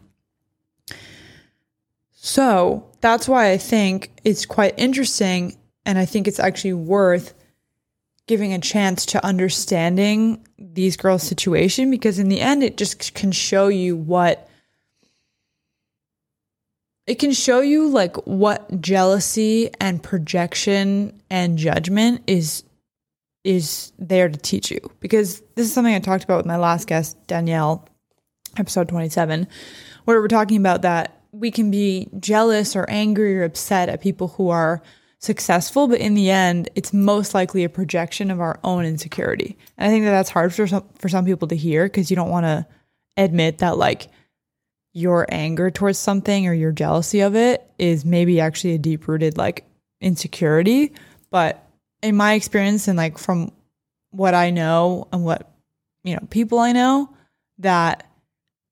So 2.12 2.88
that's 3.00 3.28
why 3.28 3.50
I 3.50 3.58
think 3.58 4.12
it's 4.24 4.44
quite 4.46 4.74
interesting. 4.76 5.56
And 5.86 5.98
I 5.98 6.04
think 6.04 6.28
it's 6.28 6.40
actually 6.40 6.74
worth 6.74 7.34
giving 8.26 8.52
a 8.52 8.58
chance 8.58 9.06
to 9.06 9.24
understanding 9.24 10.46
these 10.58 10.96
girls' 10.96 11.22
situation 11.22 11.90
because 11.90 12.18
in 12.18 12.28
the 12.28 12.40
end, 12.40 12.62
it 12.62 12.76
just 12.76 13.14
can 13.14 13.32
show 13.32 13.68
you 13.68 13.96
what 13.96 14.47
it 17.08 17.18
can 17.18 17.32
show 17.32 17.60
you 17.60 17.88
like 17.88 18.16
what 18.26 18.80
jealousy 18.80 19.70
and 19.80 20.02
projection 20.02 21.20
and 21.30 21.58
judgment 21.58 22.22
is 22.26 22.64
is 23.44 23.92
there 23.98 24.28
to 24.28 24.38
teach 24.38 24.70
you 24.70 24.80
because 25.00 25.40
this 25.54 25.66
is 25.66 25.72
something 25.72 25.94
I 25.94 26.00
talked 26.00 26.24
about 26.24 26.36
with 26.36 26.46
my 26.46 26.56
last 26.56 26.86
guest 26.86 27.16
Danielle 27.26 27.88
episode 28.58 28.88
27 28.88 29.48
where 30.04 30.20
we're 30.20 30.28
talking 30.28 30.58
about 30.58 30.82
that 30.82 31.22
we 31.32 31.50
can 31.50 31.70
be 31.70 32.08
jealous 32.18 32.76
or 32.76 32.88
angry 32.88 33.38
or 33.38 33.44
upset 33.44 33.88
at 33.88 34.00
people 34.00 34.28
who 34.28 34.48
are 34.48 34.82
successful, 35.18 35.88
but 35.88 36.00
in 36.00 36.14
the 36.14 36.30
end, 36.30 36.70
it's 36.74 36.92
most 36.92 37.34
likely 37.34 37.64
a 37.64 37.68
projection 37.68 38.30
of 38.30 38.40
our 38.40 38.58
own 38.64 38.84
insecurity. 38.84 39.58
And 39.76 39.88
I 39.88 39.90
think 39.92 40.04
that 40.04 40.12
that's 40.12 40.30
hard 40.30 40.54
for 40.54 40.66
some 40.66 40.84
for 40.98 41.08
some 41.08 41.24
people 41.24 41.48
to 41.48 41.56
hear 41.56 41.84
because 41.84 42.10
you 42.10 42.16
don't 42.16 42.30
want 42.30 42.44
to 42.44 42.66
admit 43.16 43.58
that 43.58 43.76
like 43.76 44.08
your 44.92 45.26
anger 45.28 45.70
towards 45.70 45.98
something 45.98 46.46
or 46.46 46.54
your 46.54 46.72
jealousy 46.72 47.20
of 47.20 47.36
it 47.36 47.68
is 47.78 48.04
maybe 48.04 48.40
actually 48.40 48.74
a 48.74 48.78
deep 48.78 49.06
rooted 49.06 49.36
like 49.36 49.64
insecurity. 50.00 50.92
But 51.30 51.64
in 52.02 52.16
my 52.16 52.34
experience 52.34 52.88
and 52.88 52.96
like 52.96 53.18
from 53.18 53.52
what 54.10 54.34
I 54.34 54.50
know 54.50 55.08
and 55.12 55.24
what 55.24 55.50
you 56.04 56.14
know 56.14 56.26
people 56.30 56.58
I 56.58 56.72
know 56.72 57.14
that 57.58 58.08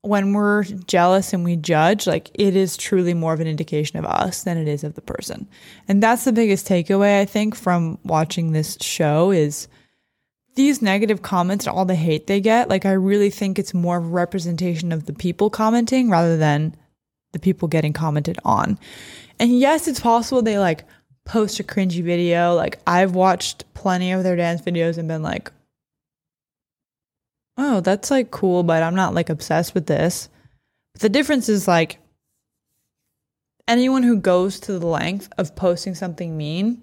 when 0.06 0.32
we're 0.32 0.62
jealous 0.62 1.32
and 1.32 1.44
we 1.44 1.56
judge, 1.56 2.06
like 2.06 2.30
it 2.34 2.54
is 2.54 2.76
truly 2.76 3.12
more 3.12 3.32
of 3.32 3.40
an 3.40 3.48
indication 3.48 3.98
of 3.98 4.04
us 4.04 4.44
than 4.44 4.56
it 4.56 4.68
is 4.68 4.84
of 4.84 4.94
the 4.94 5.00
person. 5.00 5.48
And 5.88 6.00
that's 6.00 6.24
the 6.24 6.32
biggest 6.32 6.68
takeaway 6.68 7.20
I 7.20 7.24
think 7.24 7.56
from 7.56 7.98
watching 8.04 8.52
this 8.52 8.78
show 8.80 9.32
is 9.32 9.66
these 10.56 10.82
negative 10.82 11.22
comments 11.22 11.66
and 11.66 11.76
all 11.76 11.84
the 11.84 11.94
hate 11.94 12.26
they 12.26 12.40
get, 12.40 12.68
like 12.68 12.84
I 12.84 12.92
really 12.92 13.30
think 13.30 13.58
it's 13.58 13.72
more 13.72 13.98
of 13.98 14.04
a 14.04 14.08
representation 14.08 14.90
of 14.90 15.06
the 15.06 15.12
people 15.12 15.48
commenting 15.50 16.10
rather 16.10 16.36
than 16.36 16.74
the 17.32 17.38
people 17.38 17.68
getting 17.68 17.92
commented 17.92 18.38
on. 18.44 18.78
And 19.38 19.58
yes, 19.58 19.86
it's 19.86 20.00
possible 20.00 20.42
they 20.42 20.58
like 20.58 20.84
post 21.24 21.60
a 21.60 21.64
cringy 21.64 22.02
video. 22.02 22.54
Like 22.54 22.80
I've 22.86 23.14
watched 23.14 23.64
plenty 23.74 24.12
of 24.12 24.22
their 24.22 24.36
dance 24.36 24.62
videos 24.62 24.96
and 24.96 25.06
been 25.06 25.22
like, 25.22 25.52
oh, 27.58 27.80
that's 27.80 28.10
like 28.10 28.30
cool, 28.30 28.62
but 28.62 28.82
I'm 28.82 28.94
not 28.94 29.14
like 29.14 29.28
obsessed 29.28 29.74
with 29.74 29.86
this. 29.86 30.30
But 30.94 31.02
the 31.02 31.08
difference 31.10 31.50
is 31.50 31.68
like 31.68 31.98
anyone 33.68 34.02
who 34.02 34.16
goes 34.16 34.58
to 34.60 34.78
the 34.78 34.86
length 34.86 35.28
of 35.36 35.54
posting 35.54 35.94
something 35.94 36.36
mean, 36.36 36.82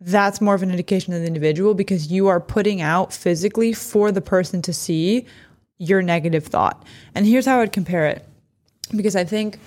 that's 0.00 0.40
more 0.40 0.54
of 0.54 0.62
an 0.62 0.70
indication 0.70 1.12
of 1.12 1.20
the 1.20 1.26
individual 1.26 1.74
because 1.74 2.10
you 2.10 2.28
are 2.28 2.40
putting 2.40 2.80
out 2.80 3.12
physically 3.12 3.72
for 3.72 4.12
the 4.12 4.20
person 4.20 4.62
to 4.62 4.72
see 4.72 5.26
your 5.78 6.02
negative 6.02 6.46
thought. 6.46 6.84
And 7.14 7.26
here's 7.26 7.46
how 7.46 7.56
I 7.56 7.60
would 7.60 7.72
compare 7.72 8.06
it. 8.06 8.24
Because 8.94 9.16
I 9.16 9.24
think 9.24 9.58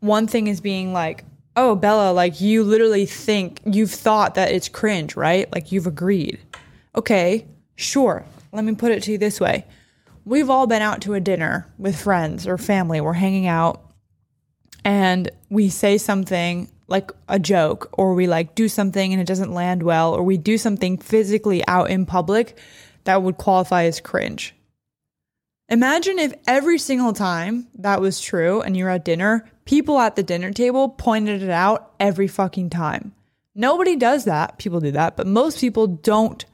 one 0.00 0.26
thing 0.26 0.46
is 0.46 0.60
being 0.60 0.92
like, 0.92 1.24
oh, 1.56 1.74
Bella, 1.74 2.12
like 2.12 2.40
you 2.40 2.64
literally 2.64 3.06
think 3.06 3.60
you've 3.64 3.90
thought 3.90 4.34
that 4.36 4.50
it's 4.50 4.68
cringe, 4.68 5.16
right? 5.16 5.52
Like 5.52 5.72
you've 5.72 5.86
agreed. 5.86 6.38
Okay, 6.96 7.46
sure. 7.76 8.24
Let 8.52 8.64
me 8.64 8.74
put 8.74 8.92
it 8.92 9.02
to 9.04 9.12
you 9.12 9.18
this 9.18 9.40
way. 9.40 9.66
We've 10.24 10.50
all 10.50 10.66
been 10.66 10.82
out 10.82 11.02
to 11.02 11.14
a 11.14 11.20
dinner 11.20 11.72
with 11.78 12.00
friends 12.00 12.46
or 12.46 12.58
family. 12.58 13.00
We're 13.00 13.12
hanging 13.12 13.46
out 13.46 13.92
and 14.84 15.30
we 15.50 15.68
say 15.68 15.98
something 15.98 16.70
like 16.86 17.10
a 17.28 17.38
joke 17.38 17.88
or 17.92 18.14
we 18.14 18.26
like 18.26 18.54
do 18.54 18.68
something 18.68 19.12
and 19.12 19.20
it 19.20 19.26
doesn't 19.26 19.52
land 19.52 19.82
well 19.82 20.14
or 20.14 20.22
we 20.22 20.36
do 20.36 20.58
something 20.58 20.98
physically 20.98 21.66
out 21.66 21.90
in 21.90 22.06
public 22.06 22.58
that 23.04 23.22
would 23.22 23.36
qualify 23.36 23.84
as 23.84 24.00
cringe. 24.00 24.54
Imagine 25.68 26.18
if 26.18 26.34
every 26.46 26.78
single 26.78 27.14
time 27.14 27.68
that 27.76 28.00
was 28.00 28.20
true 28.20 28.60
and 28.60 28.76
you're 28.76 28.90
at 28.90 29.04
dinner, 29.04 29.50
people 29.64 29.98
at 29.98 30.14
the 30.14 30.22
dinner 30.22 30.52
table 30.52 30.90
pointed 30.90 31.42
it 31.42 31.50
out 31.50 31.92
every 31.98 32.28
fucking 32.28 32.68
time. 32.68 33.14
Nobody 33.54 33.96
does 33.96 34.24
that. 34.24 34.58
People 34.58 34.80
do 34.80 34.90
that, 34.90 35.16
but 35.16 35.26
most 35.26 35.60
people 35.60 35.86
don't 35.86 36.44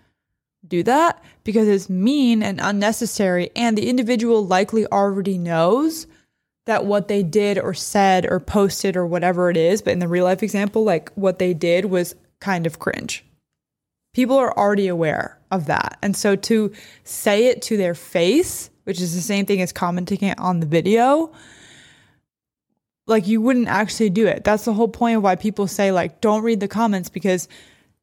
do 0.66 0.82
that 0.84 1.22
because 1.42 1.66
it's 1.66 1.90
mean 1.90 2.42
and 2.42 2.60
unnecessary 2.60 3.50
and 3.56 3.76
the 3.76 3.88
individual 3.88 4.46
likely 4.46 4.86
already 4.86 5.38
knows 5.38 6.06
that 6.70 6.86
what 6.86 7.08
they 7.08 7.22
did 7.22 7.58
or 7.58 7.74
said 7.74 8.24
or 8.30 8.38
posted 8.38 8.96
or 8.96 9.04
whatever 9.04 9.50
it 9.50 9.56
is, 9.56 9.82
but 9.82 9.92
in 9.92 9.98
the 9.98 10.06
real 10.06 10.24
life 10.24 10.42
example, 10.42 10.84
like 10.84 11.10
what 11.14 11.40
they 11.40 11.52
did 11.52 11.86
was 11.86 12.14
kind 12.40 12.64
of 12.66 12.78
cringe. 12.78 13.24
People 14.14 14.36
are 14.36 14.56
already 14.56 14.86
aware 14.86 15.38
of 15.50 15.66
that. 15.66 15.98
And 16.00 16.16
so 16.16 16.36
to 16.36 16.72
say 17.02 17.46
it 17.46 17.62
to 17.62 17.76
their 17.76 17.94
face, 17.94 18.70
which 18.84 19.00
is 19.00 19.14
the 19.14 19.20
same 19.20 19.46
thing 19.46 19.60
as 19.60 19.72
commenting 19.72 20.22
it 20.22 20.38
on 20.38 20.60
the 20.60 20.66
video, 20.66 21.32
like 23.06 23.26
you 23.26 23.40
wouldn't 23.40 23.68
actually 23.68 24.10
do 24.10 24.26
it. 24.28 24.44
That's 24.44 24.64
the 24.64 24.72
whole 24.72 24.88
point 24.88 25.16
of 25.16 25.22
why 25.24 25.34
people 25.34 25.66
say, 25.66 25.90
like, 25.90 26.20
don't 26.20 26.44
read 26.44 26.60
the 26.60 26.68
comments 26.68 27.08
because 27.08 27.48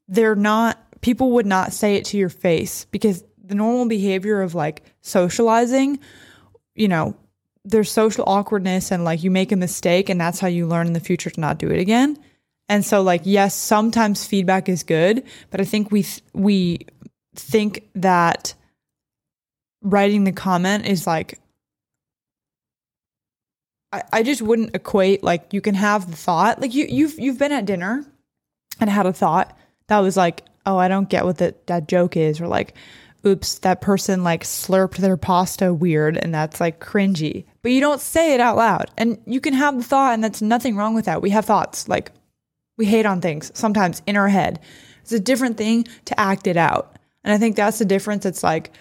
they're 0.08 0.36
not, 0.36 0.78
people 1.00 1.32
would 1.32 1.46
not 1.46 1.72
say 1.72 1.96
it 1.96 2.04
to 2.06 2.18
your 2.18 2.28
face 2.28 2.84
because 2.90 3.24
the 3.42 3.54
normal 3.54 3.86
behavior 3.86 4.42
of 4.42 4.54
like 4.54 4.82
socializing, 5.00 5.98
you 6.74 6.88
know, 6.88 7.16
there's 7.64 7.90
social 7.90 8.24
awkwardness 8.26 8.90
and 8.90 9.04
like 9.04 9.22
you 9.22 9.30
make 9.30 9.52
a 9.52 9.56
mistake 9.56 10.08
and 10.08 10.20
that's 10.20 10.40
how 10.40 10.48
you 10.48 10.66
learn 10.66 10.86
in 10.86 10.92
the 10.92 11.00
future 11.00 11.30
to 11.30 11.40
not 11.40 11.58
do 11.58 11.70
it 11.70 11.80
again. 11.80 12.18
And 12.68 12.84
so 12.84 13.02
like 13.02 13.22
yes, 13.24 13.54
sometimes 13.54 14.26
feedback 14.26 14.68
is 14.68 14.82
good, 14.82 15.24
but 15.50 15.60
I 15.60 15.64
think 15.64 15.90
we 15.90 16.02
th- 16.02 16.22
we 16.32 16.86
think 17.34 17.88
that 17.94 18.54
writing 19.82 20.24
the 20.24 20.32
comment 20.32 20.86
is 20.86 21.06
like 21.06 21.38
I, 23.92 24.02
I 24.12 24.22
just 24.22 24.42
wouldn't 24.42 24.74
equate 24.74 25.22
like 25.22 25.52
you 25.52 25.60
can 25.60 25.74
have 25.74 26.10
the 26.10 26.16
thought 26.16 26.60
like 26.60 26.74
you 26.74 26.86
you've 26.88 27.18
you've 27.18 27.38
been 27.38 27.52
at 27.52 27.64
dinner 27.64 28.04
and 28.80 28.90
had 28.90 29.06
a 29.06 29.12
thought 29.12 29.56
that 29.86 30.00
was 30.00 30.16
like 30.16 30.42
oh 30.66 30.76
I 30.76 30.88
don't 30.88 31.08
get 31.08 31.24
what 31.24 31.38
the, 31.38 31.54
that 31.66 31.88
joke 31.88 32.16
is 32.16 32.40
or 32.40 32.48
like 32.48 32.74
oops, 33.28 33.58
that 33.60 33.80
person 33.80 34.24
like 34.24 34.42
slurped 34.42 34.96
their 34.96 35.16
pasta 35.16 35.72
weird 35.72 36.16
and 36.16 36.34
that's 36.34 36.60
like 36.60 36.80
cringy. 36.80 37.44
But 37.62 37.72
you 37.72 37.80
don't 37.80 38.00
say 38.00 38.34
it 38.34 38.40
out 38.40 38.56
loud. 38.56 38.90
And 38.96 39.20
you 39.26 39.40
can 39.40 39.54
have 39.54 39.76
the 39.76 39.84
thought, 39.84 40.14
and 40.14 40.24
that's 40.24 40.42
nothing 40.42 40.76
wrong 40.76 40.94
with 40.94 41.04
that. 41.04 41.22
We 41.22 41.30
have 41.30 41.44
thoughts. 41.44 41.88
Like 41.88 42.12
we 42.76 42.86
hate 42.86 43.06
on 43.06 43.20
things 43.20 43.52
sometimes 43.54 44.02
in 44.06 44.16
our 44.16 44.28
head. 44.28 44.60
It's 45.02 45.12
a 45.12 45.20
different 45.20 45.56
thing 45.56 45.86
to 46.06 46.18
act 46.18 46.46
it 46.46 46.56
out. 46.56 46.96
And 47.24 47.32
I 47.32 47.38
think 47.38 47.56
that's 47.56 47.78
the 47.78 47.84
difference. 47.84 48.26
It's 48.26 48.42
like 48.42 48.72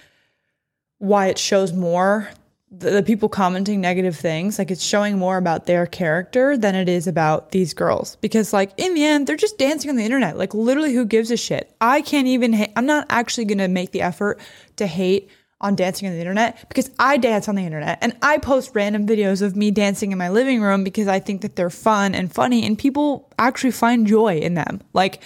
why 1.00 1.28
it 1.28 1.38
shows 1.38 1.74
more 1.74 2.30
the, 2.70 2.92
the, 2.92 3.04
people 3.04 3.30
commenting 3.30 3.80
negative 3.80 4.16
things 4.16 4.60
like 4.60 4.72
it's 4.72 4.84
showing 4.84 5.18
more 5.18 5.38
about 5.38 5.66
their 5.68 5.86
character 5.86 6.58
than 6.58 6.76
it 6.76 6.90
is 6.90 7.08
about 7.08 7.52
these 7.52 7.74
girls. 7.74 8.18
Because 8.18 8.52
like 8.52 8.74
in 8.78 8.94
the 8.94 9.06
end 9.06 9.26
they're 9.26 9.38
just 9.38 9.58
dancing 9.58 9.90
on 9.90 9.96
the 9.96 10.04
internet. 10.04 10.38
Like 10.38 10.54
literally 10.54 10.94
who 10.94 11.06
gives 11.06 11.32
a 11.32 11.38
shit? 11.38 11.74
I 11.80 12.02
can't 12.02 12.28
even 12.28 12.54
ha- 12.54 12.72
i'm 12.76 12.86
not 12.86 13.06
actually 13.10 13.46
to 13.46 13.68
make 13.68 13.92
the 13.92 14.02
effort 14.02 14.40
to 14.76 14.86
hate 14.86 15.30
on 15.62 15.76
dancing 15.76 16.08
on 16.08 16.14
the 16.14 16.20
internet 16.20 16.68
because 16.70 16.92
i 17.00 17.18
dance 17.18 17.48
on 17.48 17.56
the 17.56 17.64
internet 17.64 17.98
and 18.02 18.16
i 18.22 18.38
post 18.38 18.70
random 18.76 19.08
videos 19.08 19.42
of 19.42 19.56
me 19.56 19.72
dancing 19.72 20.12
in 20.12 20.18
my 20.18 20.30
living 20.30 20.62
room 20.62 20.84
because 20.84 21.08
i 21.08 21.20
think 21.20 21.42
that 21.42 21.56
they're 21.56 21.72
fun 21.72 22.14
and 22.14 22.32
funny 22.32 22.64
and 22.64 22.78
people 22.78 23.28
actually 23.40 23.72
find 23.72 24.06
joy 24.06 24.38
in 24.38 24.54
them. 24.54 24.82
Like 24.94 25.24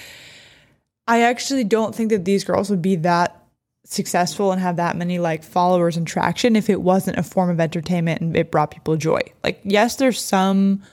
i 1.08 1.22
actually 1.22 1.64
don't 1.64 1.96
think 1.96 2.12
that 2.12 2.24
these 2.24 2.44
girls 2.44 2.70
would 2.70 2.82
be 2.82 2.96
that 2.98 3.41
successful 3.84 4.52
and 4.52 4.62
have 4.62 4.78
that 4.78 4.96
many 4.96 5.20
like 5.20 5.44
followers 5.44 5.98
and 5.98 6.08
traction 6.08 6.56
if 6.56 6.70
it 6.70 6.82
wasn't 6.82 7.18
a 7.18 7.24
form 7.24 7.50
of 7.50 7.60
entertainment 7.60 8.22
and 8.22 8.36
it 8.36 8.52
brought 8.52 8.72
people 8.72 8.96
joy. 8.96 9.22
Like, 9.44 9.60
yes, 9.64 9.96
there's 9.96 10.20
some, 10.20 10.84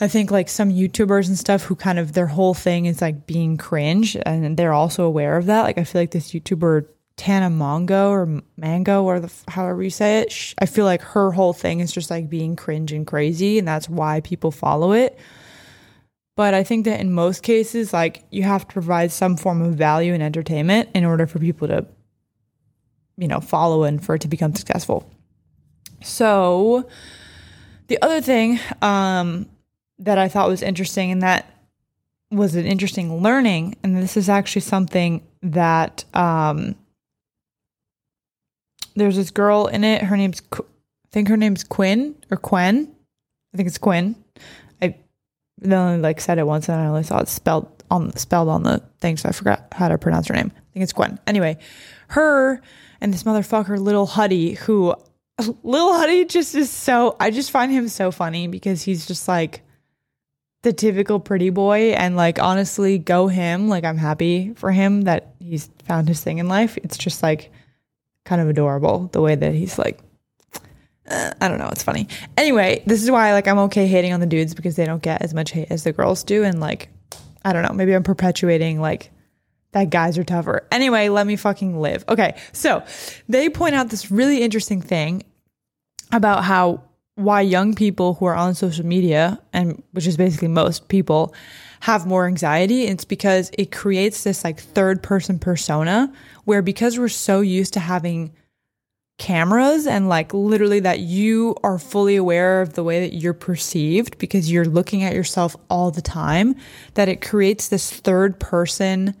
I 0.00 0.08
think 0.08 0.30
like 0.30 0.48
some 0.48 0.70
YouTubers 0.70 1.28
and 1.28 1.38
stuff 1.38 1.64
who 1.64 1.74
kind 1.74 1.98
of 1.98 2.12
their 2.12 2.26
whole 2.26 2.54
thing 2.54 2.86
is 2.86 3.00
like 3.00 3.26
being 3.26 3.56
cringe 3.56 4.16
and 4.24 4.56
they're 4.56 4.72
also 4.72 5.04
aware 5.04 5.36
of 5.36 5.46
that. 5.46 5.62
Like, 5.62 5.78
I 5.78 5.84
feel 5.84 6.02
like 6.02 6.12
this 6.12 6.32
YouTuber, 6.32 6.86
Tana 7.16 7.48
Mongo 7.48 8.10
or 8.10 8.42
Mango 8.56 9.04
or 9.04 9.20
the, 9.20 9.32
however 9.48 9.82
you 9.82 9.90
say 9.90 10.20
it, 10.20 10.54
I 10.58 10.66
feel 10.66 10.84
like 10.84 11.00
her 11.02 11.30
whole 11.30 11.52
thing 11.52 11.80
is 11.80 11.92
just 11.92 12.10
like 12.10 12.28
being 12.28 12.56
cringe 12.56 12.92
and 12.92 13.06
crazy 13.06 13.58
and 13.58 13.68
that's 13.68 13.88
why 13.88 14.20
people 14.20 14.50
follow 14.50 14.92
it. 14.92 15.18
But 16.36 16.52
I 16.52 16.64
think 16.64 16.84
that 16.84 17.00
in 17.00 17.12
most 17.12 17.42
cases, 17.42 17.92
like 17.92 18.24
you 18.30 18.42
have 18.42 18.66
to 18.66 18.72
provide 18.72 19.12
some 19.12 19.36
form 19.36 19.62
of 19.62 19.74
value 19.74 20.12
and 20.14 20.22
entertainment 20.22 20.88
in 20.94 21.04
order 21.04 21.26
for 21.26 21.38
people 21.38 21.68
to, 21.68 21.86
you 23.16 23.28
know, 23.28 23.40
follow 23.40 23.84
and 23.84 24.04
for 24.04 24.16
it 24.16 24.22
to 24.22 24.28
become 24.28 24.54
successful. 24.54 25.08
So 26.02 26.88
the 27.86 28.02
other 28.02 28.20
thing 28.20 28.58
um, 28.82 29.46
that 29.98 30.18
I 30.18 30.28
thought 30.28 30.48
was 30.48 30.62
interesting 30.62 31.12
and 31.12 31.22
that 31.22 31.50
was 32.30 32.56
an 32.56 32.66
interesting 32.66 33.22
learning, 33.22 33.76
and 33.84 33.96
this 33.96 34.16
is 34.16 34.28
actually 34.28 34.62
something 34.62 35.22
that 35.42 36.04
um, 36.14 36.74
there's 38.96 39.16
this 39.16 39.30
girl 39.30 39.66
in 39.66 39.84
it. 39.84 40.02
Her 40.02 40.16
name's, 40.16 40.42
I 40.52 40.62
think 41.12 41.28
her 41.28 41.36
name's 41.36 41.62
Quinn 41.62 42.16
or 42.30 42.36
Quen. 42.36 42.92
I 43.52 43.56
think 43.56 43.68
it's 43.68 43.78
Quinn. 43.78 44.16
They 45.58 45.74
only 45.74 46.00
like 46.00 46.20
said 46.20 46.38
it 46.38 46.46
once 46.46 46.68
and 46.68 46.80
I 46.80 46.86
only 46.86 47.02
saw 47.02 47.20
it 47.20 47.28
spelled 47.28 47.84
on 47.90 48.14
spelled 48.16 48.48
on 48.48 48.62
the 48.62 48.82
thing, 49.00 49.16
so 49.16 49.28
I 49.28 49.32
forgot 49.32 49.68
how 49.72 49.88
to 49.88 49.98
pronounce 49.98 50.28
her 50.28 50.34
name. 50.34 50.52
I 50.54 50.60
think 50.72 50.82
it's 50.82 50.92
Gwen. 50.92 51.18
Anyway, 51.26 51.58
her 52.08 52.60
and 53.00 53.12
this 53.12 53.22
motherfucker, 53.22 53.78
Little 53.78 54.06
Huddy, 54.06 54.54
who 54.54 54.94
Little 55.62 55.94
Huddy 55.94 56.24
just 56.24 56.54
is 56.54 56.70
so 56.70 57.16
I 57.20 57.30
just 57.30 57.50
find 57.50 57.70
him 57.72 57.88
so 57.88 58.10
funny 58.10 58.46
because 58.48 58.82
he's 58.82 59.06
just 59.06 59.28
like 59.28 59.62
the 60.64 60.72
typical 60.72 61.20
pretty 61.20 61.50
boy 61.50 61.92
and 61.92 62.16
like 62.16 62.40
honestly 62.40 62.98
go 62.98 63.28
him 63.28 63.68
like 63.68 63.84
i'm 63.84 63.98
happy 63.98 64.54
for 64.54 64.72
him 64.72 65.02
that 65.02 65.34
he's 65.38 65.68
found 65.84 66.08
his 66.08 66.22
thing 66.22 66.38
in 66.38 66.48
life 66.48 66.78
it's 66.78 66.96
just 66.96 67.22
like 67.22 67.52
kind 68.24 68.40
of 68.40 68.48
adorable 68.48 69.10
the 69.12 69.20
way 69.20 69.34
that 69.34 69.54
he's 69.54 69.78
like 69.78 70.00
uh, 71.14 71.32
I 71.40 71.48
don't 71.48 71.58
know. 71.58 71.68
It's 71.68 71.82
funny. 71.82 72.08
Anyway, 72.36 72.82
this 72.86 73.02
is 73.02 73.10
why 73.10 73.32
like 73.32 73.46
I'm 73.46 73.58
okay 73.60 73.86
hating 73.86 74.12
on 74.12 74.20
the 74.20 74.26
dudes 74.26 74.54
because 74.54 74.76
they 74.76 74.84
don't 74.84 75.02
get 75.02 75.22
as 75.22 75.32
much 75.32 75.52
hate 75.52 75.68
as 75.70 75.84
the 75.84 75.92
girls 75.92 76.24
do, 76.24 76.44
and 76.44 76.60
like 76.60 76.88
I 77.44 77.52
don't 77.52 77.62
know. 77.62 77.72
Maybe 77.72 77.94
I'm 77.94 78.02
perpetuating 78.02 78.80
like 78.80 79.10
that 79.72 79.90
guys 79.90 80.18
are 80.18 80.24
tougher. 80.24 80.66
Anyway, 80.70 81.08
let 81.08 81.26
me 81.26 81.36
fucking 81.36 81.80
live. 81.80 82.04
Okay, 82.08 82.36
so 82.52 82.82
they 83.28 83.48
point 83.48 83.74
out 83.74 83.90
this 83.90 84.10
really 84.10 84.42
interesting 84.42 84.80
thing 84.80 85.22
about 86.12 86.44
how 86.44 86.82
why 87.16 87.40
young 87.40 87.74
people 87.74 88.14
who 88.14 88.24
are 88.24 88.34
on 88.34 88.54
social 88.54 88.84
media 88.84 89.40
and 89.52 89.82
which 89.92 90.06
is 90.06 90.16
basically 90.16 90.48
most 90.48 90.88
people 90.88 91.32
have 91.80 92.06
more 92.06 92.26
anxiety 92.26 92.84
it's 92.84 93.04
because 93.04 93.52
it 93.56 93.70
creates 93.70 94.24
this 94.24 94.42
like 94.42 94.58
third 94.58 95.00
person 95.00 95.38
persona 95.38 96.12
where 96.44 96.60
because 96.60 96.98
we're 96.98 97.08
so 97.08 97.40
used 97.40 97.72
to 97.74 97.78
having 97.78 98.32
cameras 99.24 99.86
and 99.86 100.06
like 100.06 100.34
literally 100.34 100.80
that 100.80 100.98
you 100.98 101.56
are 101.64 101.78
fully 101.78 102.14
aware 102.14 102.60
of 102.60 102.74
the 102.74 102.84
way 102.84 103.00
that 103.00 103.14
you're 103.14 103.32
perceived 103.32 104.18
because 104.18 104.52
you're 104.52 104.66
looking 104.66 105.02
at 105.02 105.14
yourself 105.14 105.56
all 105.70 105.90
the 105.90 106.02
time, 106.02 106.54
that 106.92 107.08
it 107.08 107.22
creates 107.22 107.68
this 107.68 107.90
third 107.90 108.38
person 108.38 109.14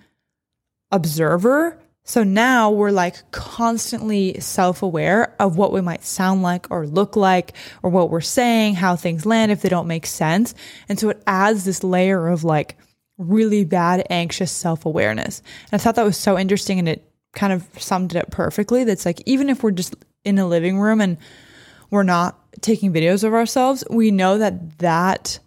observer 0.90 1.80
So 2.04 2.22
now 2.22 2.70
we're 2.70 2.90
like 2.90 3.30
constantly 3.30 4.38
self 4.40 4.82
aware 4.82 5.34
of 5.38 5.56
what 5.56 5.72
we 5.72 5.80
might 5.80 6.04
sound 6.04 6.42
like 6.42 6.70
or 6.70 6.86
look 6.86 7.16
like 7.16 7.54
or 7.82 7.88
what 7.88 8.10
we're 8.10 8.20
saying, 8.20 8.74
how 8.74 8.96
things 8.96 9.24
land 9.24 9.52
if 9.52 9.62
they 9.62 9.70
don't 9.70 9.86
make 9.88 10.04
sense. 10.04 10.54
And 10.86 11.00
so 11.00 11.08
it 11.08 11.22
adds 11.26 11.64
this 11.64 11.82
layer 11.82 12.28
of 12.28 12.44
like 12.44 12.76
really 13.16 13.64
bad, 13.64 14.06
anxious 14.10 14.52
self 14.52 14.84
awareness. 14.84 15.40
And 15.72 15.80
I 15.80 15.82
thought 15.82 15.94
that 15.94 16.04
was 16.04 16.18
so 16.18 16.38
interesting 16.38 16.78
and 16.78 16.90
it 16.90 17.10
kind 17.34 17.52
of 17.52 17.66
summed 17.78 18.14
it 18.14 18.18
up 18.18 18.30
perfectly. 18.30 18.84
That's 18.84 19.06
like, 19.06 19.22
even 19.26 19.48
if 19.48 19.62
we're 19.62 19.70
just 19.70 19.96
in 20.24 20.38
a 20.38 20.46
living 20.46 20.78
room 20.78 21.00
and 21.00 21.18
we're 21.90 22.02
not 22.02 22.38
taking 22.60 22.92
videos 22.92 23.24
of 23.24 23.34
ourselves, 23.34 23.84
we 23.90 24.10
know 24.10 24.38
that 24.38 24.78
that 24.78 25.38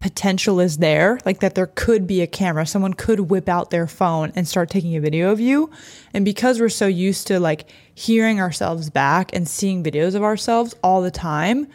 potential 0.00 0.58
is 0.58 0.78
there, 0.78 1.18
like 1.24 1.40
that 1.40 1.54
there 1.54 1.68
could 1.68 2.06
be 2.06 2.20
a 2.22 2.26
camera. 2.26 2.66
Someone 2.66 2.92
could 2.92 3.20
whip 3.20 3.48
out 3.48 3.70
their 3.70 3.86
phone 3.86 4.32
and 4.34 4.46
start 4.48 4.68
taking 4.68 4.96
a 4.96 5.00
video 5.00 5.30
of 5.30 5.38
you. 5.38 5.70
And 6.12 6.24
because 6.24 6.60
we're 6.60 6.68
so 6.68 6.88
used 6.88 7.28
to 7.28 7.38
like 7.38 7.70
hearing 7.94 8.40
ourselves 8.40 8.90
back 8.90 9.34
and 9.34 9.48
seeing 9.48 9.84
videos 9.84 10.14
of 10.14 10.24
ourselves 10.24 10.74
all 10.82 11.02
the 11.02 11.10
time, 11.12 11.68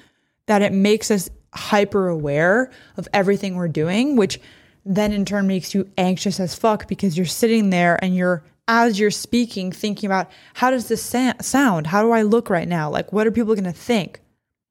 that 0.48 0.62
it 0.62 0.74
makes 0.74 1.10
us 1.10 1.30
hyper 1.54 2.10
aware 2.10 2.70
of 2.98 3.08
everything 3.14 3.56
we're 3.56 3.68
doing, 3.70 4.18
which 4.18 4.40
then 4.88 5.12
in 5.12 5.26
turn 5.26 5.48
makes 5.48 5.74
you 5.74 5.90
anxious 5.98 6.40
as 6.40 6.56
fuck 6.56 6.88
because 6.88 7.18
you're 7.18 7.26
sitting 7.26 7.70
there 7.70 8.04
and 8.04 8.16
you're 8.16 8.44
as 8.68 9.00
you're 9.00 9.12
speaking 9.12 9.72
thinking 9.72 10.08
about 10.08 10.30
how 10.56 10.72
does 10.72 10.88
this 10.88 11.02
sound? 11.02 11.88
How 11.88 12.02
do 12.02 12.12
I 12.12 12.24
look 12.24 12.50
right 12.50 12.68
now? 12.68 12.90
Like 12.90 13.14
what 13.14 13.28
are 13.28 13.32
people 13.32 13.56
going 13.56 13.64
to 13.64 13.72
think? 13.72 14.22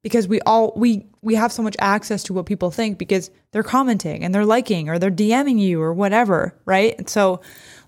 because 0.07 0.29
we 0.29 0.41
all 0.43 0.73
we 0.77 1.05
we 1.21 1.35
have 1.35 1.51
so 1.51 1.65
much 1.65 1.75
access 1.81 2.23
to 2.23 2.33
what 2.33 2.47
people 2.47 2.71
think 2.71 2.97
because 2.97 3.29
they're 3.51 3.65
commenting 3.65 4.23
and 4.23 4.33
they're 4.33 4.45
liking 4.45 4.89
or 4.89 5.01
they're 5.01 5.11
DMing 5.11 5.59
you 5.59 5.83
or 5.83 5.93
whatever, 5.93 6.55
right? 6.65 6.97
And 6.97 7.09
so 7.09 7.41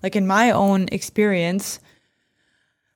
like 0.03 0.17
in 0.17 0.27
my 0.27 0.51
own 0.51 0.89
experience 0.91 1.79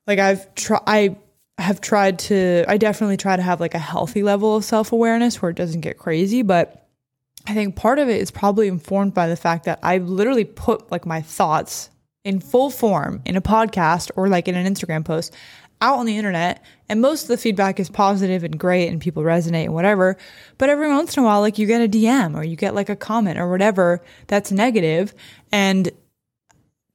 like 0.08 0.20
I've 0.20 0.54
tried 0.56 0.82
I 0.86 1.16
have 1.58 1.80
tried 1.80 2.20
to 2.20 2.66
I 2.68 2.76
definitely 2.76 3.16
try 3.16 3.38
to 3.38 3.42
have 3.42 3.62
like 3.62 3.76
a 3.76 3.80
healthy 3.80 4.24
level 4.24 4.58
of 4.58 4.66
self-awareness 4.66 5.42
where 5.42 5.52
it 5.52 5.56
doesn't 5.56 5.80
get 5.80 5.98
crazy, 5.98 6.42
but 6.42 6.83
I 7.46 7.54
think 7.54 7.76
part 7.76 8.00
of 8.00 8.10
it 8.10 8.22
is 8.22 8.32
probably 8.32 8.68
informed 8.68 9.14
by 9.14 9.28
the 9.28 9.36
fact 9.36 9.66
that 9.66 9.80
I 9.84 9.98
literally 9.98 10.46
put 10.46 10.92
like 10.92 11.06
my 11.06 11.22
thoughts 11.22 11.90
in 12.24 12.40
full 12.40 12.70
form 12.70 13.22
in 13.26 13.36
a 13.36 13.42
podcast 13.42 14.12
or 14.16 14.30
like 14.30 14.48
in 14.48 14.56
an 14.56 14.72
Instagram 14.72 15.04
post 15.04 15.34
out 15.82 16.00
on 16.00 16.06
the 16.06 16.18
internet 16.18 16.64
and 16.88 17.02
most 17.02 17.24
of 17.24 17.28
the 17.28 17.38
feedback 17.38 17.80
is 17.80 17.90
positive 17.90 18.46
and 18.46 18.58
great 18.58 18.88
and 18.88 19.02
people 19.02 19.24
resonate 19.24 19.66
and 19.66 19.74
whatever. 19.74 20.16
But 20.58 20.70
every 20.70 20.88
once 20.88 21.18
in 21.18 21.24
a 21.24 21.26
while, 21.26 21.42
like 21.42 21.58
you 21.58 21.68
get 21.68 21.82
a 21.82 21.90
DM 21.90 22.36
or 22.36 22.44
you 22.44 22.56
get 22.56 22.74
like 22.74 22.90
a 22.90 22.96
comment 22.96 23.38
or 23.38 23.50
whatever 23.50 24.02
that's 24.28 24.52
negative. 24.52 25.14
And 25.52 25.92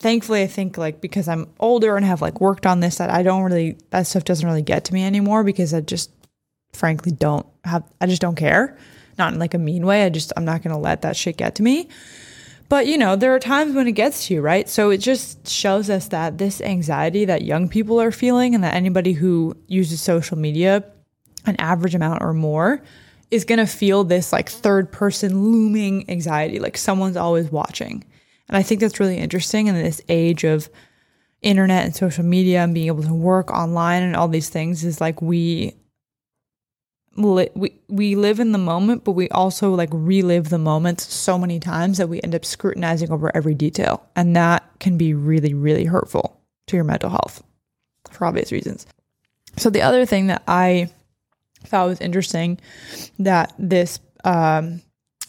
thankfully, 0.01 0.43
I 0.43 0.47
think 0.47 0.79
like 0.79 1.03
because 1.03 1.29
I'm 1.29 1.51
older 1.61 1.97
and 1.97 2.07
have 2.07 2.23
like 2.23 2.41
worked 2.41 2.65
on 2.65 2.81
this, 2.81 2.97
that 2.97 3.11
I 3.11 3.23
don't 3.23 3.43
really, 3.43 3.77
that 3.91 4.07
stuff 4.07 4.25
doesn't 4.25 4.47
really 4.47 4.63
get 4.63 4.87
to 4.87 4.95
me 4.95 5.05
anymore 5.05 5.45
because 5.45 5.75
I 5.75 5.83
just 5.83 6.11
frankly 6.73 7.13
don't 7.13 7.47
have, 7.65 7.85
I 8.01 8.07
just 8.07 8.23
don't 8.23 8.37
care. 8.37 8.79
Not 9.19 9.33
in 9.33 9.39
like 9.39 9.55
a 9.55 9.59
mean 9.59 9.85
way. 9.85 10.05
I 10.05 10.09
just, 10.09 10.33
I'm 10.37 10.45
not 10.45 10.63
going 10.63 10.75
to 10.75 10.81
let 10.81 11.03
that 11.03 11.17
shit 11.17 11.37
get 11.37 11.57
to 11.57 11.63
me. 11.63 11.89
But 12.69 12.87
you 12.87 12.99
know, 12.99 13.17
there 13.17 13.35
are 13.35 13.39
times 13.39 13.75
when 13.75 13.89
it 13.89 13.93
gets 13.93 14.27
to 14.27 14.35
you, 14.35 14.41
right? 14.41 14.69
So 14.69 14.91
it 14.91 14.99
just 14.99 15.49
shows 15.49 15.89
us 15.89 16.09
that 16.09 16.39
this 16.39 16.61
anxiety 16.61 17.25
that 17.25 17.43
young 17.43 17.69
people 17.69 18.01
are 18.01 18.13
feeling 18.13 18.55
and 18.55 18.63
that 18.63 18.75
anybody 18.75 19.13
who 19.13 19.57
uses 19.67 20.01
social 20.01 20.37
media 20.37 20.85
an 21.47 21.57
average 21.59 21.95
amount 21.95 22.23
or 22.23 22.35
more 22.35 22.83
is 23.31 23.45
going 23.45 23.59
to 23.59 23.67
feel 23.67 24.05
this 24.05 24.33
like 24.33 24.49
third 24.49 24.93
person 24.93 25.43
looming 25.43 26.09
anxiety, 26.11 26.59
like 26.59 26.77
someone's 26.77 27.17
always 27.17 27.51
watching. 27.51 28.05
And 28.49 28.57
I 28.57 28.63
think 28.63 28.81
that's 28.81 29.01
really 29.01 29.19
interesting 29.19 29.67
in 29.67 29.75
this 29.75 30.01
age 30.09 30.45
of 30.45 30.69
internet 31.43 31.85
and 31.85 31.95
social 31.95 32.25
media 32.25 32.63
and 32.63 32.75
being 32.75 32.87
able 32.87 33.03
to 33.03 33.15
work 33.15 33.51
online 33.51 34.03
and 34.03 34.17
all 34.17 34.29
these 34.29 34.49
things 34.49 34.85
is 34.85 35.01
like 35.01 35.23
we 35.23 35.75
li- 37.17 37.51
we 37.55 37.81
we 37.89 38.15
live 38.15 38.41
in 38.41 38.53
the 38.53 38.59
moment, 38.59 39.05
but 39.05 39.13
we 39.13 39.29
also 39.31 39.75
like 39.75 39.91
relive 39.93 40.49
the 40.49 40.59
moments 40.59 41.13
so 41.13 41.39
many 41.39 41.59
times 41.61 41.99
that 41.99 42.09
we 42.09 42.21
end 42.23 42.35
up 42.35 42.45
scrutinizing 42.45 43.11
over 43.11 43.35
every 43.37 43.55
detail, 43.55 44.07
and 44.15 44.37
that 44.37 44.69
can 44.81 44.97
be 44.97 45.15
really 45.15 45.55
really 45.55 45.85
hurtful 45.85 46.41
to 46.67 46.77
your 46.77 46.85
mental 46.85 47.11
health 47.11 47.43
for 48.11 48.27
obvious 48.27 48.53
reasons. 48.53 48.87
So 49.57 49.71
the 49.71 49.83
other 49.83 50.07
thing 50.07 50.29
that 50.29 50.43
I 50.47 50.91
thought 51.65 51.89
was 51.89 52.01
interesting 52.01 52.61
that 53.19 53.53
this 53.59 53.99
um, 54.25 54.83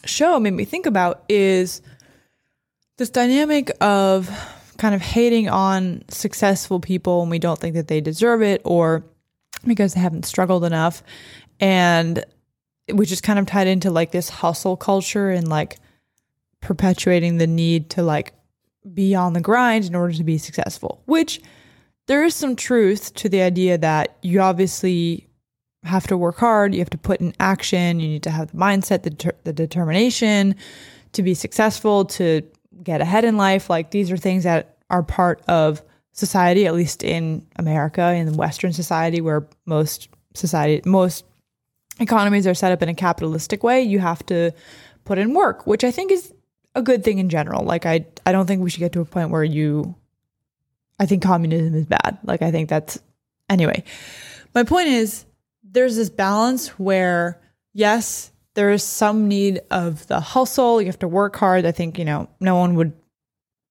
show 0.04 0.38
made 0.38 0.52
me 0.52 0.64
think 0.64 0.86
about 0.86 1.24
is 1.28 1.82
this 2.98 3.10
dynamic 3.10 3.70
of 3.80 4.30
kind 4.78 4.94
of 4.94 5.02
hating 5.02 5.48
on 5.48 6.02
successful 6.08 6.80
people 6.80 7.22
and 7.22 7.30
we 7.30 7.38
don't 7.38 7.58
think 7.58 7.74
that 7.74 7.88
they 7.88 8.00
deserve 8.00 8.42
it 8.42 8.62
or 8.64 9.04
because 9.66 9.94
they 9.94 10.00
haven't 10.00 10.24
struggled 10.24 10.64
enough 10.64 11.02
and 11.60 12.24
which 12.90 13.12
is 13.12 13.20
kind 13.20 13.38
of 13.38 13.46
tied 13.46 13.68
into 13.68 13.90
like 13.90 14.10
this 14.10 14.28
hustle 14.28 14.76
culture 14.76 15.30
and 15.30 15.48
like 15.48 15.78
perpetuating 16.60 17.38
the 17.38 17.46
need 17.46 17.90
to 17.90 18.02
like 18.02 18.34
be 18.92 19.14
on 19.14 19.32
the 19.32 19.40
grind 19.40 19.84
in 19.84 19.94
order 19.94 20.12
to 20.12 20.24
be 20.24 20.38
successful 20.38 21.02
which 21.06 21.40
there 22.06 22.24
is 22.24 22.34
some 22.34 22.56
truth 22.56 23.14
to 23.14 23.28
the 23.28 23.42
idea 23.42 23.78
that 23.78 24.16
you 24.22 24.40
obviously 24.40 25.28
have 25.84 26.06
to 26.06 26.16
work 26.16 26.38
hard 26.38 26.74
you 26.74 26.80
have 26.80 26.90
to 26.90 26.98
put 26.98 27.20
in 27.20 27.32
action 27.38 28.00
you 28.00 28.08
need 28.08 28.22
to 28.22 28.30
have 28.30 28.50
the 28.50 28.56
mindset 28.56 29.02
the, 29.02 29.10
ter- 29.10 29.36
the 29.44 29.52
determination 29.52 30.54
to 31.12 31.22
be 31.22 31.34
successful 31.34 32.04
to 32.04 32.42
get 32.82 33.00
ahead 33.00 33.24
in 33.24 33.36
life. 33.36 33.68
Like 33.68 33.90
these 33.90 34.10
are 34.10 34.16
things 34.16 34.44
that 34.44 34.76
are 34.88 35.02
part 35.02 35.42
of 35.48 35.82
society 36.12 36.66
at 36.66 36.74
least 36.74 37.04
in 37.04 37.46
america 37.56 38.12
in 38.12 38.34
western 38.34 38.72
society 38.72 39.20
where 39.20 39.46
most 39.64 40.08
society 40.34 40.82
most 40.84 41.24
economies 42.00 42.46
are 42.46 42.54
set 42.54 42.72
up 42.72 42.82
in 42.82 42.88
a 42.88 42.94
capitalistic 42.94 43.62
way, 43.62 43.82
you 43.82 43.98
have 44.00 44.24
to 44.26 44.50
put 45.04 45.18
in 45.18 45.34
work, 45.34 45.66
which 45.66 45.84
I 45.84 45.90
think 45.90 46.10
is 46.10 46.32
a 46.74 46.82
good 46.82 47.04
thing 47.04 47.18
in 47.18 47.28
general. 47.28 47.64
Like 47.64 47.86
I 47.86 48.06
I 48.26 48.32
don't 48.32 48.46
think 48.46 48.62
we 48.62 48.70
should 48.70 48.80
get 48.80 48.92
to 48.92 49.00
a 49.00 49.04
point 49.04 49.30
where 49.30 49.44
you 49.44 49.94
I 50.98 51.06
think 51.06 51.22
communism 51.22 51.74
is 51.74 51.86
bad. 51.86 52.18
Like 52.24 52.42
I 52.42 52.50
think 52.50 52.68
that's 52.68 52.98
anyway. 53.48 53.84
My 54.54 54.64
point 54.64 54.88
is 54.88 55.24
there's 55.62 55.96
this 55.96 56.10
balance 56.10 56.68
where 56.78 57.40
yes, 57.72 58.32
there 58.54 58.70
is 58.70 58.82
some 58.82 59.28
need 59.28 59.60
of 59.70 60.06
the 60.08 60.20
hustle, 60.20 60.80
you 60.80 60.86
have 60.86 60.98
to 61.00 61.08
work 61.08 61.36
hard. 61.36 61.64
I 61.64 61.72
think, 61.72 61.98
you 61.98 62.04
know, 62.04 62.28
no 62.40 62.56
one 62.56 62.74
would 62.74 62.92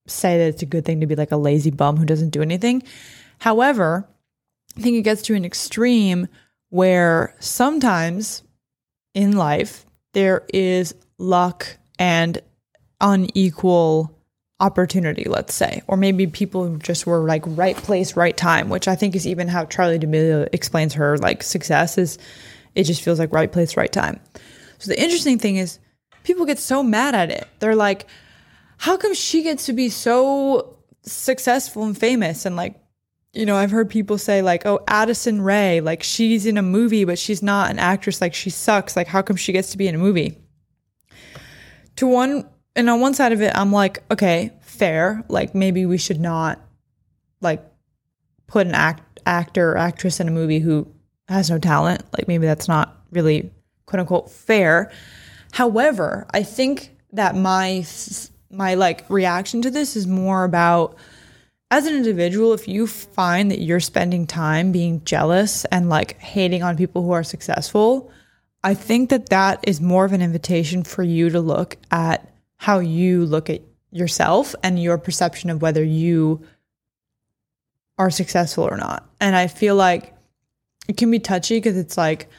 say 0.07 0.37
that 0.37 0.47
it's 0.47 0.61
a 0.61 0.65
good 0.65 0.85
thing 0.85 1.01
to 1.01 1.07
be 1.07 1.15
like 1.15 1.31
a 1.31 1.37
lazy 1.37 1.71
bum 1.71 1.97
who 1.97 2.05
doesn't 2.05 2.29
do 2.29 2.41
anything. 2.41 2.83
However, 3.39 4.07
I 4.77 4.81
think 4.81 4.95
it 4.95 5.03
gets 5.03 5.21
to 5.23 5.35
an 5.35 5.45
extreme 5.45 6.27
where 6.69 7.35
sometimes 7.39 8.43
in 9.13 9.33
life 9.33 9.85
there 10.13 10.45
is 10.53 10.95
luck 11.17 11.67
and 11.97 12.41
unequal 13.01 14.15
opportunity, 14.59 15.23
let's 15.25 15.53
say, 15.53 15.81
or 15.87 15.97
maybe 15.97 16.27
people 16.27 16.77
just 16.77 17.07
were 17.07 17.25
like 17.25 17.43
right 17.45 17.77
place, 17.77 18.15
right 18.15 18.35
time, 18.35 18.69
which 18.69 18.87
I 18.87 18.95
think 18.95 19.15
is 19.15 19.25
even 19.25 19.47
how 19.47 19.65
Charli 19.65 19.99
D'Amelio 19.99 20.49
explains 20.51 20.93
her 20.95 21.17
like 21.17 21.43
success 21.43 21.97
is 21.97 22.17
it 22.75 22.83
just 22.83 23.01
feels 23.01 23.19
like 23.19 23.33
right 23.33 23.51
place, 23.51 23.77
right 23.77 23.91
time. 23.91 24.19
So 24.77 24.91
the 24.91 25.01
interesting 25.01 25.39
thing 25.39 25.55
is 25.57 25.79
people 26.23 26.45
get 26.45 26.59
so 26.59 26.83
mad 26.83 27.15
at 27.15 27.31
it. 27.31 27.47
They're 27.59 27.75
like, 27.75 28.07
how 28.77 28.97
come 28.97 29.13
she 29.13 29.43
gets 29.43 29.65
to 29.65 29.73
be 29.73 29.89
so 29.89 30.77
successful 31.03 31.83
and 31.83 31.97
famous 31.97 32.45
and 32.45 32.55
like 32.55 32.75
you 33.33 33.45
know, 33.45 33.55
I've 33.55 33.71
heard 33.71 33.89
people 33.89 34.17
say 34.17 34.41
like, 34.41 34.65
"Oh, 34.65 34.79
Addison 34.87 35.41
Rae, 35.41 35.81
like 35.81 36.03
she's 36.03 36.45
in 36.45 36.57
a 36.57 36.63
movie, 36.63 37.05
but 37.05 37.19
she's 37.19 37.43
not 37.43 37.69
an 37.69 37.79
actress. 37.79 38.21
Like 38.21 38.33
she 38.33 38.49
sucks. 38.49 38.95
Like 38.95 39.07
how 39.07 39.21
come 39.21 39.35
she 39.35 39.51
gets 39.51 39.71
to 39.71 39.77
be 39.77 39.87
in 39.87 39.95
a 39.95 39.99
movie?" 39.99 40.37
To 41.97 42.07
one, 42.07 42.49
and 42.75 42.89
on 42.89 43.01
one 43.01 43.13
side 43.13 43.33
of 43.33 43.41
it, 43.41 43.51
I'm 43.55 43.71
like, 43.71 44.03
okay, 44.09 44.53
fair. 44.61 45.23
Like 45.27 45.53
maybe 45.53 45.85
we 45.85 45.97
should 45.97 46.19
not 46.19 46.59
like 47.41 47.63
put 48.47 48.65
an 48.65 48.73
act 48.73 49.19
actor 49.25 49.71
or 49.73 49.77
actress 49.77 50.19
in 50.19 50.27
a 50.27 50.31
movie 50.31 50.59
who 50.59 50.87
has 51.27 51.49
no 51.49 51.59
talent. 51.59 52.03
Like 52.17 52.27
maybe 52.27 52.47
that's 52.47 52.67
not 52.67 52.97
really 53.11 53.51
quote 53.85 53.99
unquote 53.99 54.31
fair. 54.31 54.91
However, 55.51 56.25
I 56.33 56.43
think 56.43 56.95
that 57.13 57.35
my 57.35 57.85
my 58.49 58.73
like 58.73 59.05
reaction 59.09 59.61
to 59.61 59.69
this 59.69 59.95
is 59.95 60.07
more 60.07 60.43
about 60.43 60.95
as 61.71 61.85
an 61.85 61.95
individual, 61.95 62.53
if 62.53 62.67
you 62.67 62.87
find 62.87 63.51
that 63.51 63.61
you're 63.61 63.79
spending 63.79 64.25
time 64.25 64.71
being 64.71 65.03
jealous 65.03 65.65
and 65.65 65.89
like 65.89 66.17
hating 66.19 66.63
on 66.63 66.77
people 66.77 67.03
who 67.03 67.11
are 67.11 67.23
successful, 67.23 68.11
I 68.63 68.73
think 68.73 69.09
that 69.11 69.29
that 69.29 69.63
is 69.67 69.79
more 69.79 70.03
of 70.03 70.13
an 70.13 70.21
invitation 70.21 70.83
for 70.83 71.03
you 71.03 71.29
to 71.29 71.39
look 71.39 71.77
at 71.91 72.27
how 72.57 72.79
you 72.79 73.25
look 73.25 73.49
at 73.49 73.61
yourself 73.91 74.55
and 74.63 74.81
your 74.81 74.97
perception 74.97 75.49
of 75.49 75.61
whether 75.61 75.83
you 75.83 76.43
are 77.97 78.09
successful 78.09 78.63
or 78.63 78.77
not. 78.77 79.07
And 79.21 79.35
I 79.35 79.47
feel 79.47 79.75
like 79.75 80.13
it 80.87 80.97
can 80.97 81.11
be 81.11 81.19
touchy 81.19 81.57
because 81.57 81.77
it's 81.77 81.97
like, 81.97 82.29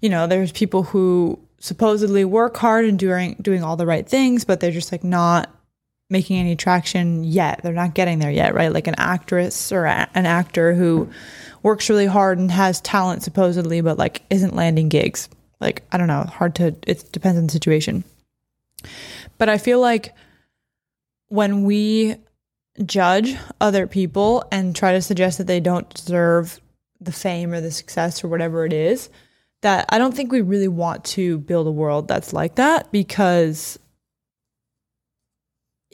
you 0.00 0.08
know, 0.08 0.26
there's 0.26 0.52
people 0.52 0.84
who 0.84 1.38
supposedly 1.58 2.24
work 2.24 2.56
hard 2.56 2.84
and 2.84 2.98
doing 2.98 3.36
doing 3.42 3.62
all 3.62 3.76
the 3.76 3.86
right 3.86 4.08
things, 4.08 4.44
but 4.44 4.60
they're 4.60 4.70
just 4.70 4.92
like 4.92 5.04
not 5.04 5.54
making 6.10 6.38
any 6.38 6.56
traction 6.56 7.24
yet. 7.24 7.60
They're 7.62 7.72
not 7.72 7.94
getting 7.94 8.18
there 8.18 8.30
yet, 8.30 8.52
right? 8.52 8.72
Like 8.72 8.88
an 8.88 8.96
actress 8.98 9.72
or 9.72 9.84
a- 9.84 10.08
an 10.14 10.26
actor 10.26 10.74
who 10.74 11.08
works 11.62 11.88
really 11.88 12.06
hard 12.06 12.38
and 12.38 12.50
has 12.50 12.80
talent 12.80 13.22
supposedly, 13.22 13.80
but 13.80 13.96
like 13.96 14.22
isn't 14.28 14.56
landing 14.56 14.88
gigs. 14.88 15.28
Like, 15.60 15.84
I 15.92 15.98
don't 15.98 16.08
know, 16.08 16.24
hard 16.24 16.54
to, 16.56 16.74
it 16.86 17.10
depends 17.12 17.38
on 17.38 17.46
the 17.46 17.52
situation. 17.52 18.02
But 19.38 19.48
I 19.48 19.58
feel 19.58 19.78
like 19.80 20.14
when 21.28 21.64
we 21.64 22.16
judge 22.84 23.36
other 23.60 23.86
people 23.86 24.44
and 24.50 24.74
try 24.74 24.92
to 24.92 25.02
suggest 25.02 25.38
that 25.38 25.46
they 25.46 25.60
don't 25.60 25.92
deserve 25.92 26.60
the 27.00 27.12
fame 27.12 27.52
or 27.52 27.60
the 27.60 27.70
success 27.70 28.24
or 28.24 28.28
whatever 28.28 28.64
it 28.64 28.72
is, 28.72 29.10
that 29.62 29.84
I 29.90 29.98
don't 29.98 30.14
think 30.14 30.32
we 30.32 30.40
really 30.40 30.68
want 30.68 31.04
to 31.04 31.38
build 31.38 31.66
a 31.66 31.70
world 31.72 32.08
that's 32.08 32.32
like 32.32 32.54
that 32.56 32.90
because 32.90 33.78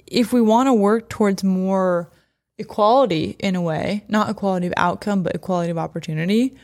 if 0.06 0.32
we 0.32 0.40
want 0.40 0.68
to 0.68 0.74
work 0.74 1.08
towards 1.08 1.42
more 1.44 2.10
equality 2.58 3.36
in 3.38 3.56
a 3.56 3.62
way, 3.62 4.04
not 4.08 4.30
equality 4.30 4.66
of 4.66 4.74
outcome, 4.76 5.22
but 5.22 5.34
equality 5.34 5.70
of 5.70 5.78
opportunity, 5.78 6.56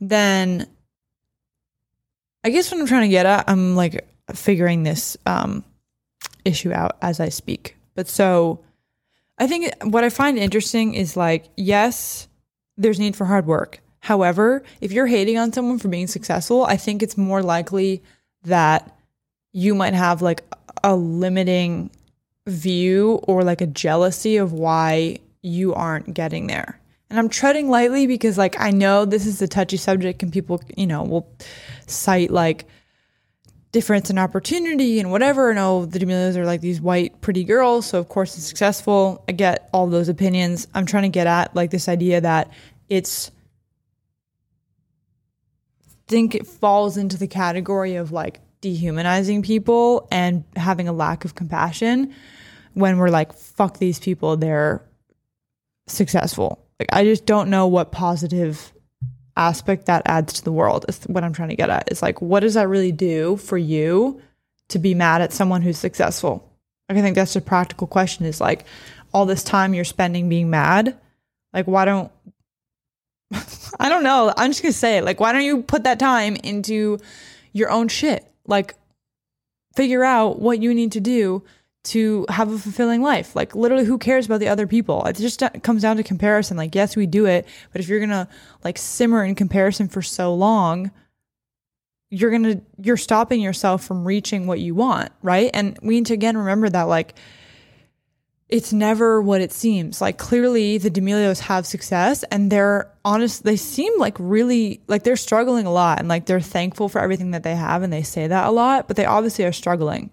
then 0.00 0.66
I 2.44 2.50
guess 2.50 2.70
what 2.70 2.80
I'm 2.80 2.86
trying 2.86 3.02
to 3.02 3.08
get 3.08 3.26
at, 3.26 3.48
I'm 3.48 3.76
like 3.76 4.06
figuring 4.34 4.82
this 4.82 5.16
um, 5.26 5.64
issue 6.44 6.72
out 6.72 6.96
as 7.02 7.20
I 7.20 7.28
speak. 7.28 7.76
But 7.94 8.08
so 8.08 8.64
I 9.38 9.46
think 9.46 9.72
what 9.82 10.04
I 10.04 10.10
find 10.10 10.38
interesting 10.38 10.94
is 10.94 11.16
like, 11.16 11.46
yes, 11.56 12.28
there's 12.76 12.98
need 12.98 13.16
for 13.16 13.24
hard 13.24 13.46
work. 13.46 13.80
However, 14.00 14.62
if 14.80 14.92
you're 14.92 15.06
hating 15.06 15.36
on 15.36 15.52
someone 15.52 15.78
for 15.78 15.88
being 15.88 16.06
successful, 16.06 16.64
I 16.64 16.76
think 16.76 17.02
it's 17.02 17.18
more 17.18 17.42
likely 17.42 18.02
that 18.44 18.96
you 19.52 19.74
might 19.74 19.94
have 19.94 20.22
like 20.22 20.42
a 20.82 20.96
limiting 20.96 21.90
view 22.46 23.20
or 23.24 23.42
like 23.44 23.60
a 23.60 23.66
jealousy 23.66 24.36
of 24.36 24.52
why 24.52 25.18
you 25.42 25.74
aren't 25.74 26.14
getting 26.14 26.46
there. 26.46 26.80
And 27.08 27.18
I'm 27.18 27.28
treading 27.28 27.68
lightly 27.68 28.06
because 28.06 28.38
like 28.38 28.58
I 28.60 28.70
know 28.70 29.04
this 29.04 29.26
is 29.26 29.42
a 29.42 29.48
touchy 29.48 29.76
subject 29.76 30.22
and 30.22 30.32
people, 30.32 30.62
you 30.76 30.86
know, 30.86 31.02
will 31.02 31.32
cite 31.86 32.30
like 32.30 32.66
difference 33.72 34.10
in 34.10 34.18
opportunity 34.18 35.00
and 35.00 35.10
whatever. 35.10 35.50
And 35.50 35.58
oh, 35.58 35.86
the 35.86 35.98
D'Amelios 35.98 36.36
are 36.36 36.44
like 36.44 36.60
these 36.60 36.80
white, 36.80 37.20
pretty 37.20 37.44
girls. 37.44 37.86
So, 37.86 37.98
of 37.98 38.08
course, 38.08 38.36
it's 38.36 38.46
successful. 38.46 39.24
I 39.28 39.32
get 39.32 39.68
all 39.72 39.86
those 39.86 40.08
opinions. 40.08 40.66
I'm 40.74 40.86
trying 40.86 41.04
to 41.04 41.08
get 41.08 41.26
at 41.26 41.54
like 41.54 41.70
this 41.70 41.88
idea 41.88 42.20
that 42.20 42.50
it's, 42.88 43.30
think 46.08 46.34
it 46.34 46.46
falls 46.46 46.96
into 46.96 47.16
the 47.16 47.28
category 47.28 47.94
of 47.94 48.10
like 48.10 48.40
dehumanizing 48.60 49.42
people 49.42 50.06
and 50.10 50.44
having 50.56 50.88
a 50.88 50.92
lack 50.92 51.24
of 51.24 51.34
compassion 51.34 52.14
when 52.74 52.98
we're 52.98 53.10
like, 53.10 53.32
fuck 53.32 53.78
these 53.78 53.98
people, 53.98 54.36
they're 54.36 54.82
successful. 55.86 56.64
Like, 56.78 56.88
I 56.92 57.04
just 57.04 57.26
don't 57.26 57.50
know 57.50 57.66
what 57.66 57.92
positive 57.92 58.72
aspect 59.36 59.86
that 59.86 60.02
adds 60.06 60.34
to 60.34 60.44
the 60.44 60.52
world 60.52 60.84
is 60.88 61.02
what 61.04 61.24
I'm 61.24 61.32
trying 61.32 61.48
to 61.48 61.56
get 61.56 61.70
at. 61.70 61.90
Is 61.90 62.02
like, 62.02 62.20
what 62.20 62.40
does 62.40 62.54
that 62.54 62.68
really 62.68 62.92
do 62.92 63.36
for 63.36 63.58
you 63.58 64.20
to 64.68 64.78
be 64.78 64.94
mad 64.94 65.22
at 65.22 65.32
someone 65.32 65.62
who's 65.62 65.78
successful? 65.78 66.46
Like, 66.88 66.98
I 66.98 67.02
think 67.02 67.16
that's 67.16 67.36
a 67.36 67.40
practical 67.40 67.86
question 67.86 68.26
is 68.26 68.40
like, 68.40 68.64
all 69.12 69.26
this 69.26 69.42
time 69.42 69.74
you're 69.74 69.84
spending 69.84 70.28
being 70.28 70.50
mad, 70.50 70.96
like, 71.52 71.66
why 71.66 71.84
don't, 71.84 72.12
I 73.80 73.88
don't 73.88 74.04
know. 74.04 74.32
I'm 74.36 74.50
just 74.50 74.62
going 74.62 74.72
to 74.72 74.78
say 74.78 74.98
it. 74.98 75.04
Like, 75.04 75.20
why 75.20 75.32
don't 75.32 75.44
you 75.44 75.62
put 75.62 75.84
that 75.84 75.98
time 75.98 76.36
into 76.36 76.98
your 77.52 77.70
own 77.70 77.88
shit? 77.88 78.26
Like, 78.46 78.74
figure 79.74 80.04
out 80.04 80.40
what 80.40 80.62
you 80.62 80.74
need 80.74 80.92
to 80.92 81.00
do 81.00 81.42
to 81.82 82.26
have 82.28 82.52
a 82.52 82.58
fulfilling 82.58 83.02
life. 83.02 83.34
Like 83.34 83.54
literally 83.54 83.84
who 83.84 83.98
cares 83.98 84.26
about 84.26 84.40
the 84.40 84.48
other 84.48 84.66
people? 84.66 85.04
It 85.04 85.16
just 85.16 85.42
comes 85.62 85.82
down 85.82 85.96
to 85.96 86.02
comparison. 86.02 86.56
Like 86.56 86.74
yes, 86.74 86.96
we 86.96 87.06
do 87.06 87.26
it, 87.26 87.46
but 87.72 87.80
if 87.80 87.88
you're 87.88 87.98
to 88.10 88.28
like 88.64 88.76
simmer 88.76 89.24
in 89.24 89.34
comparison 89.34 89.88
for 89.88 90.02
so 90.02 90.34
long, 90.34 90.90
you're 92.10 92.30
to 92.42 92.60
you're 92.82 92.96
stopping 92.96 93.40
yourself 93.40 93.84
from 93.84 94.04
reaching 94.04 94.46
what 94.46 94.60
you 94.60 94.74
want, 94.74 95.12
right? 95.22 95.50
And 95.54 95.78
we 95.82 95.94
need 95.94 96.06
to 96.06 96.14
again 96.14 96.36
remember 96.36 96.68
that 96.68 96.82
like 96.82 97.14
it's 98.50 98.72
never 98.72 99.22
what 99.22 99.40
it 99.40 99.52
seems. 99.52 100.00
Like 100.00 100.18
clearly 100.18 100.76
the 100.76 100.90
D'Amelios 100.90 101.38
have 101.40 101.66
success 101.66 102.24
and 102.24 102.50
they're 102.50 102.90
honest 103.04 103.44
they 103.44 103.56
seem 103.56 103.98
like 103.98 104.16
really 104.18 104.80
like 104.88 105.04
they're 105.04 105.16
struggling 105.16 105.66
a 105.66 105.72
lot 105.72 106.00
and 106.00 106.08
like 106.08 106.26
they're 106.26 106.40
thankful 106.40 106.88
for 106.88 107.00
everything 107.00 107.30
that 107.30 107.44
they 107.44 107.54
have 107.54 107.82
and 107.82 107.92
they 107.92 108.02
say 108.02 108.26
that 108.26 108.48
a 108.48 108.50
lot, 108.50 108.88
but 108.88 108.96
they 108.96 109.04
obviously 109.04 109.44
are 109.44 109.52
struggling. 109.52 110.10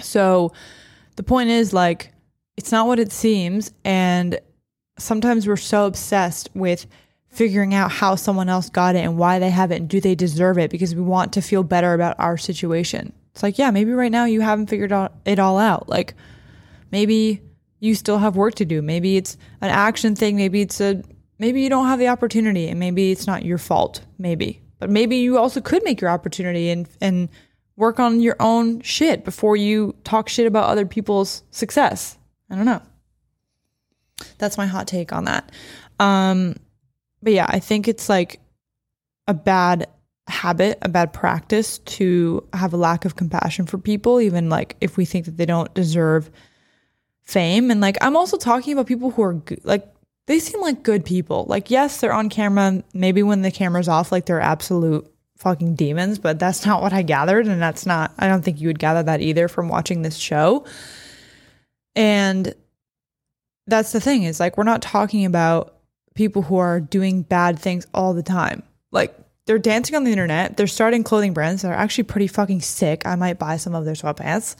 So 0.00 0.52
the 1.16 1.22
point 1.22 1.48
is 1.48 1.72
like 1.72 2.12
it's 2.56 2.70
not 2.70 2.86
what 2.86 2.98
it 2.98 3.10
seems 3.10 3.72
and 3.82 4.38
sometimes 4.98 5.46
we're 5.46 5.56
so 5.56 5.86
obsessed 5.86 6.50
with 6.54 6.86
figuring 7.28 7.74
out 7.74 7.90
how 7.90 8.14
someone 8.14 8.48
else 8.48 8.68
got 8.68 8.94
it 8.94 9.00
and 9.00 9.16
why 9.16 9.38
they 9.38 9.50
have 9.50 9.72
it 9.72 9.76
and 9.76 9.88
do 9.88 10.00
they 10.00 10.14
deserve 10.14 10.58
it 10.58 10.70
because 10.70 10.94
we 10.94 11.00
want 11.00 11.32
to 11.32 11.40
feel 11.40 11.62
better 11.62 11.94
about 11.94 12.14
our 12.20 12.36
situation. 12.36 13.12
It's 13.32 13.42
like, 13.42 13.58
yeah, 13.58 13.70
maybe 13.70 13.92
right 13.92 14.12
now 14.12 14.26
you 14.26 14.42
haven't 14.42 14.68
figured 14.68 14.92
it 15.24 15.38
all 15.38 15.58
out. 15.58 15.88
Like 15.88 16.14
maybe 16.92 17.40
you 17.84 17.94
still 17.94 18.18
have 18.18 18.34
work 18.34 18.54
to 18.54 18.64
do. 18.64 18.80
Maybe 18.80 19.16
it's 19.18 19.36
an 19.60 19.68
action 19.68 20.16
thing, 20.16 20.36
maybe 20.36 20.62
it's 20.62 20.80
a 20.80 21.02
maybe 21.38 21.60
you 21.60 21.68
don't 21.68 21.86
have 21.86 21.98
the 21.98 22.08
opportunity 22.08 22.68
and 22.68 22.80
maybe 22.80 23.10
it's 23.12 23.26
not 23.26 23.44
your 23.44 23.58
fault, 23.58 24.02
maybe. 24.18 24.62
But 24.78 24.88
maybe 24.88 25.16
you 25.16 25.36
also 25.36 25.60
could 25.60 25.84
make 25.84 26.00
your 26.00 26.10
opportunity 26.10 26.70
and 26.70 26.88
and 27.00 27.28
work 27.76 28.00
on 28.00 28.20
your 28.20 28.36
own 28.40 28.80
shit 28.80 29.24
before 29.24 29.56
you 29.56 29.94
talk 30.04 30.28
shit 30.28 30.46
about 30.46 30.68
other 30.68 30.86
people's 30.86 31.42
success. 31.50 32.16
I 32.50 32.56
don't 32.56 32.64
know. 32.64 32.80
That's 34.38 34.56
my 34.56 34.66
hot 34.66 34.86
take 34.86 35.12
on 35.12 35.24
that. 35.24 35.52
Um, 35.98 36.56
but 37.22 37.32
yeah, 37.32 37.46
I 37.48 37.58
think 37.58 37.88
it's 37.88 38.08
like 38.08 38.40
a 39.26 39.34
bad 39.34 39.88
habit, 40.26 40.78
a 40.80 40.88
bad 40.88 41.12
practice 41.12 41.78
to 41.80 42.46
have 42.52 42.72
a 42.72 42.78
lack 42.78 43.04
of 43.04 43.16
compassion 43.16 43.66
for 43.66 43.76
people, 43.76 44.20
even 44.20 44.48
like 44.48 44.76
if 44.80 44.96
we 44.96 45.04
think 45.04 45.26
that 45.26 45.36
they 45.36 45.46
don't 45.46 45.72
deserve 45.74 46.30
fame. 47.24 47.70
And 47.70 47.80
like, 47.80 47.96
I'm 48.00 48.16
also 48.16 48.36
talking 48.36 48.72
about 48.72 48.86
people 48.86 49.10
who 49.10 49.22
are 49.22 49.42
like, 49.62 49.86
they 50.26 50.38
seem 50.38 50.60
like 50.60 50.82
good 50.82 51.04
people. 51.04 51.44
Like, 51.48 51.70
yes, 51.70 52.00
they're 52.00 52.12
on 52.12 52.28
camera. 52.28 52.82
Maybe 52.92 53.22
when 53.22 53.42
the 53.42 53.50
camera's 53.50 53.88
off, 53.88 54.10
like 54.12 54.26
they're 54.26 54.40
absolute 54.40 55.10
fucking 55.36 55.74
demons, 55.74 56.18
but 56.18 56.38
that's 56.38 56.64
not 56.64 56.80
what 56.80 56.92
I 56.92 57.02
gathered. 57.02 57.46
And 57.46 57.60
that's 57.60 57.84
not, 57.84 58.12
I 58.18 58.28
don't 58.28 58.42
think 58.42 58.60
you 58.60 58.68
would 58.68 58.78
gather 58.78 59.02
that 59.02 59.20
either 59.20 59.48
from 59.48 59.68
watching 59.68 60.02
this 60.02 60.16
show. 60.16 60.64
And 61.94 62.54
that's 63.66 63.92
the 63.92 64.00
thing 64.00 64.24
is 64.24 64.40
like, 64.40 64.56
we're 64.56 64.64
not 64.64 64.82
talking 64.82 65.24
about 65.24 65.74
people 66.14 66.42
who 66.42 66.56
are 66.56 66.80
doing 66.80 67.22
bad 67.22 67.58
things 67.58 67.86
all 67.92 68.14
the 68.14 68.22
time. 68.22 68.62
Like, 68.92 69.14
they're 69.46 69.58
dancing 69.58 69.94
on 69.94 70.04
the 70.04 70.10
internet. 70.10 70.56
They're 70.56 70.66
starting 70.66 71.04
clothing 71.04 71.34
brands 71.34 71.62
that 71.62 71.70
are 71.70 71.74
actually 71.74 72.04
pretty 72.04 72.28
fucking 72.28 72.62
sick. 72.62 73.06
I 73.06 73.14
might 73.14 73.38
buy 73.38 73.58
some 73.58 73.74
of 73.74 73.84
their 73.84 73.94
sweatpants. 73.94 74.56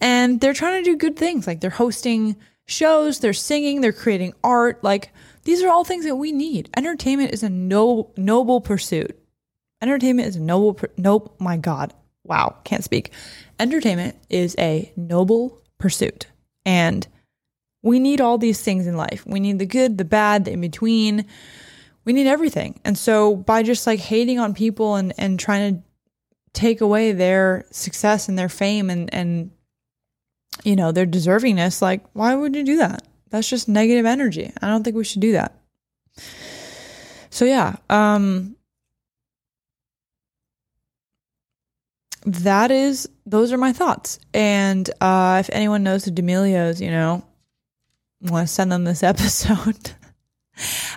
And 0.00 0.40
they're 0.40 0.54
trying 0.54 0.82
to 0.82 0.90
do 0.90 0.96
good 0.96 1.16
things. 1.16 1.46
Like, 1.46 1.60
they're 1.60 1.70
hosting 1.70 2.36
shows, 2.66 3.18
they're 3.18 3.32
singing, 3.32 3.80
they're 3.80 3.92
creating 3.92 4.34
art. 4.42 4.82
Like, 4.82 5.12
these 5.44 5.62
are 5.62 5.68
all 5.68 5.84
things 5.84 6.04
that 6.04 6.16
we 6.16 6.32
need. 6.32 6.70
Entertainment 6.76 7.32
is 7.32 7.42
a 7.42 7.50
no, 7.50 8.10
noble 8.16 8.60
pursuit. 8.60 9.18
Entertainment 9.82 10.28
is 10.28 10.36
a 10.36 10.40
noble, 10.40 10.78
nope, 10.96 11.34
my 11.38 11.56
God. 11.56 11.94
Wow, 12.24 12.56
can't 12.64 12.84
speak. 12.84 13.10
Entertainment 13.58 14.16
is 14.28 14.54
a 14.58 14.92
noble 14.96 15.60
pursuit. 15.78 16.26
And 16.64 17.06
we 17.82 17.98
need 17.98 18.20
all 18.20 18.38
these 18.38 18.60
things 18.60 18.86
in 18.86 18.96
life. 18.96 19.24
We 19.26 19.40
need 19.40 19.58
the 19.58 19.66
good, 19.66 19.98
the 19.98 20.04
bad, 20.04 20.44
the 20.44 20.52
in 20.52 20.60
between. 20.60 21.24
We 22.04 22.12
need 22.12 22.26
everything. 22.26 22.78
And 22.84 22.96
so 22.96 23.36
by 23.36 23.62
just 23.62 23.86
like 23.86 24.00
hating 24.00 24.38
on 24.38 24.54
people 24.54 24.96
and, 24.96 25.14
and 25.16 25.40
trying 25.40 25.74
to 25.74 25.82
take 26.52 26.80
away 26.80 27.12
their 27.12 27.64
success 27.70 28.28
and 28.28 28.38
their 28.38 28.48
fame 28.48 28.90
and, 28.90 29.12
and, 29.14 29.50
you 30.64 30.76
know, 30.76 30.92
their 30.92 31.06
deservingness, 31.06 31.82
like, 31.82 32.04
why 32.12 32.34
would 32.34 32.54
you 32.54 32.64
do 32.64 32.76
that? 32.78 33.06
That's 33.30 33.48
just 33.48 33.68
negative 33.68 34.06
energy. 34.06 34.52
I 34.60 34.68
don't 34.68 34.82
think 34.82 34.96
we 34.96 35.04
should 35.04 35.20
do 35.20 35.32
that. 35.32 35.54
So 37.30 37.44
yeah, 37.44 37.76
um, 37.88 38.56
that 42.26 42.70
is 42.70 43.08
those 43.24 43.52
are 43.52 43.58
my 43.58 43.72
thoughts. 43.72 44.18
And 44.34 44.90
uh, 45.00 45.38
if 45.40 45.48
anyone 45.52 45.84
knows 45.84 46.04
the 46.04 46.10
D'Amelios, 46.10 46.80
you 46.80 46.90
know, 46.90 47.24
want 48.20 48.48
to 48.48 48.52
send 48.52 48.72
them 48.72 48.84
this 48.84 49.02
episode. 49.02 49.92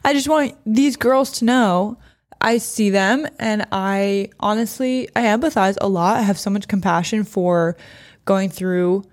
I 0.04 0.14
just 0.14 0.28
want 0.28 0.56
these 0.66 0.98
girls 0.98 1.32
to 1.40 1.46
know 1.46 1.98
I 2.42 2.58
see 2.58 2.90
them 2.90 3.26
and 3.40 3.66
I 3.72 4.30
honestly 4.40 5.08
I 5.16 5.22
empathize 5.24 5.78
a 5.80 5.88
lot. 5.88 6.18
I 6.18 6.24
have 6.24 6.38
so 6.38 6.50
much 6.50 6.68
compassion 6.68 7.24
for 7.24 7.78
going 8.26 8.50
through 8.50 9.06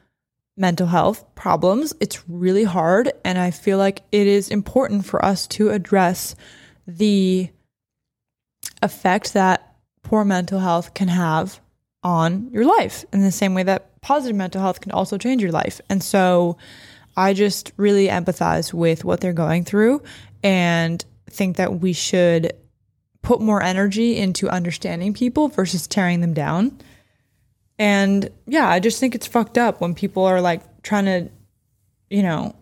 mental 0.61 0.87
health 0.87 1.25
problems. 1.35 1.95
It's 2.01 2.29
really 2.29 2.65
hard 2.65 3.13
and 3.25 3.39
I 3.39 3.51
feel 3.51 3.79
like 3.79 4.03
it 4.13 4.27
is 4.27 4.51
important 4.51 5.07
for 5.07 5.25
us 5.25 5.47
to 5.49 5.71
address 5.71 6.37
the 6.87 7.49
effect 8.83 9.33
that 9.33 9.75
poor 10.03 10.25
mental 10.25 10.61
health 10.61 10.95
can 10.95 11.09
have 11.09 11.61
on 12.03 12.51
your 12.51 12.65
life 12.65 13.05
in 13.13 13.23
the 13.23 13.33
same 13.33 13.55
way 13.55 13.63
that 13.63 14.01
positive 14.01 14.37
mental 14.37 14.61
health 14.61 14.81
can 14.81 14.93
also 14.93 15.19
change 15.19 15.43
your 15.43 15.53
life. 15.53 15.81
And 15.89 16.03
so 16.03 16.57
I 17.17 17.35
just 17.35 17.73
really 17.77 18.09
empathize 18.09 18.73
with 18.73 19.05
what 19.05 19.21
they're 19.21 19.33
going 19.33 19.65
through 19.65 20.03
and 20.43 21.05
think 21.29 21.57
that 21.57 21.81
we 21.81 21.93
should 21.93 22.53
put 23.23 23.41
more 23.41 23.63
energy 23.63 24.17
into 24.17 24.49
understanding 24.49 25.13
people 25.15 25.49
versus 25.49 25.87
tearing 25.87 26.21
them 26.21 26.35
down. 26.35 26.79
And 27.81 28.29
yeah, 28.47 28.69
I 28.69 28.79
just 28.79 29.01
think 29.01 29.15
it's 29.15 29.27
fucked 29.27 29.57
up 29.57 29.81
when 29.81 29.95
people 29.95 30.27
are 30.27 30.43
like 30.43 30.83
trying 30.83 31.07
to, 31.07 31.31
you 32.11 32.23
know, 32.23 32.55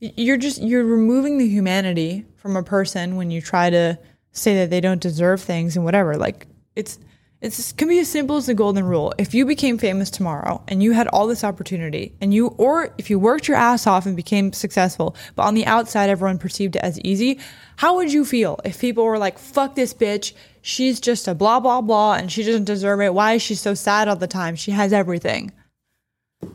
you're 0.00 0.36
just 0.36 0.60
you're 0.60 0.84
removing 0.84 1.38
the 1.38 1.46
humanity 1.48 2.26
from 2.34 2.56
a 2.56 2.62
person 2.64 3.14
when 3.14 3.30
you 3.30 3.40
try 3.40 3.70
to 3.70 3.96
say 4.32 4.56
that 4.56 4.70
they 4.70 4.80
don't 4.80 5.00
deserve 5.00 5.40
things 5.40 5.76
and 5.76 5.84
whatever. 5.84 6.16
Like 6.16 6.48
it's 6.74 6.98
it's 7.44 7.72
can 7.72 7.88
be 7.88 7.98
as 7.98 8.08
simple 8.08 8.36
as 8.36 8.46
the 8.46 8.54
golden 8.54 8.84
rule. 8.86 9.12
If 9.18 9.34
you 9.34 9.44
became 9.44 9.76
famous 9.76 10.08
tomorrow 10.08 10.62
and 10.66 10.82
you 10.82 10.92
had 10.92 11.08
all 11.08 11.26
this 11.26 11.44
opportunity 11.44 12.14
and 12.22 12.32
you 12.32 12.48
or 12.56 12.94
if 12.96 13.10
you 13.10 13.18
worked 13.18 13.48
your 13.48 13.58
ass 13.58 13.86
off 13.86 14.06
and 14.06 14.16
became 14.16 14.54
successful, 14.54 15.14
but 15.36 15.42
on 15.42 15.54
the 15.54 15.66
outside 15.66 16.08
everyone 16.08 16.38
perceived 16.38 16.76
it 16.76 16.82
as 16.82 16.98
easy, 17.00 17.38
how 17.76 17.96
would 17.96 18.10
you 18.10 18.24
feel 18.24 18.58
if 18.64 18.80
people 18.80 19.04
were 19.04 19.18
like, 19.18 19.38
"Fuck 19.38 19.74
this 19.74 19.92
bitch. 19.92 20.32
She's 20.62 21.00
just 21.00 21.28
a 21.28 21.34
blah 21.34 21.60
blah 21.60 21.82
blah 21.82 22.14
and 22.14 22.32
she 22.32 22.42
doesn't 22.42 22.64
deserve 22.64 23.02
it. 23.02 23.12
Why 23.12 23.34
is 23.34 23.42
she 23.42 23.54
so 23.54 23.74
sad 23.74 24.08
all 24.08 24.16
the 24.16 24.26
time? 24.26 24.56
She 24.56 24.70
has 24.70 24.94
everything." 24.94 25.52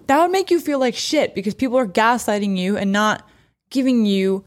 That 0.08 0.24
would 0.24 0.32
make 0.32 0.50
you 0.50 0.60
feel 0.60 0.80
like 0.80 0.96
shit 0.96 1.36
because 1.36 1.54
people 1.54 1.78
are 1.78 1.88
gaslighting 1.88 2.58
you 2.58 2.78
and 2.78 2.92
not 2.92 3.30
giving 3.70 4.08
you 4.08 4.44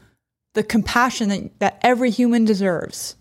the 0.55 0.63
compassion 0.63 1.29
that, 1.29 1.59
that 1.59 1.79
every 1.81 2.09
human 2.09 2.43
deserves. 2.43 3.15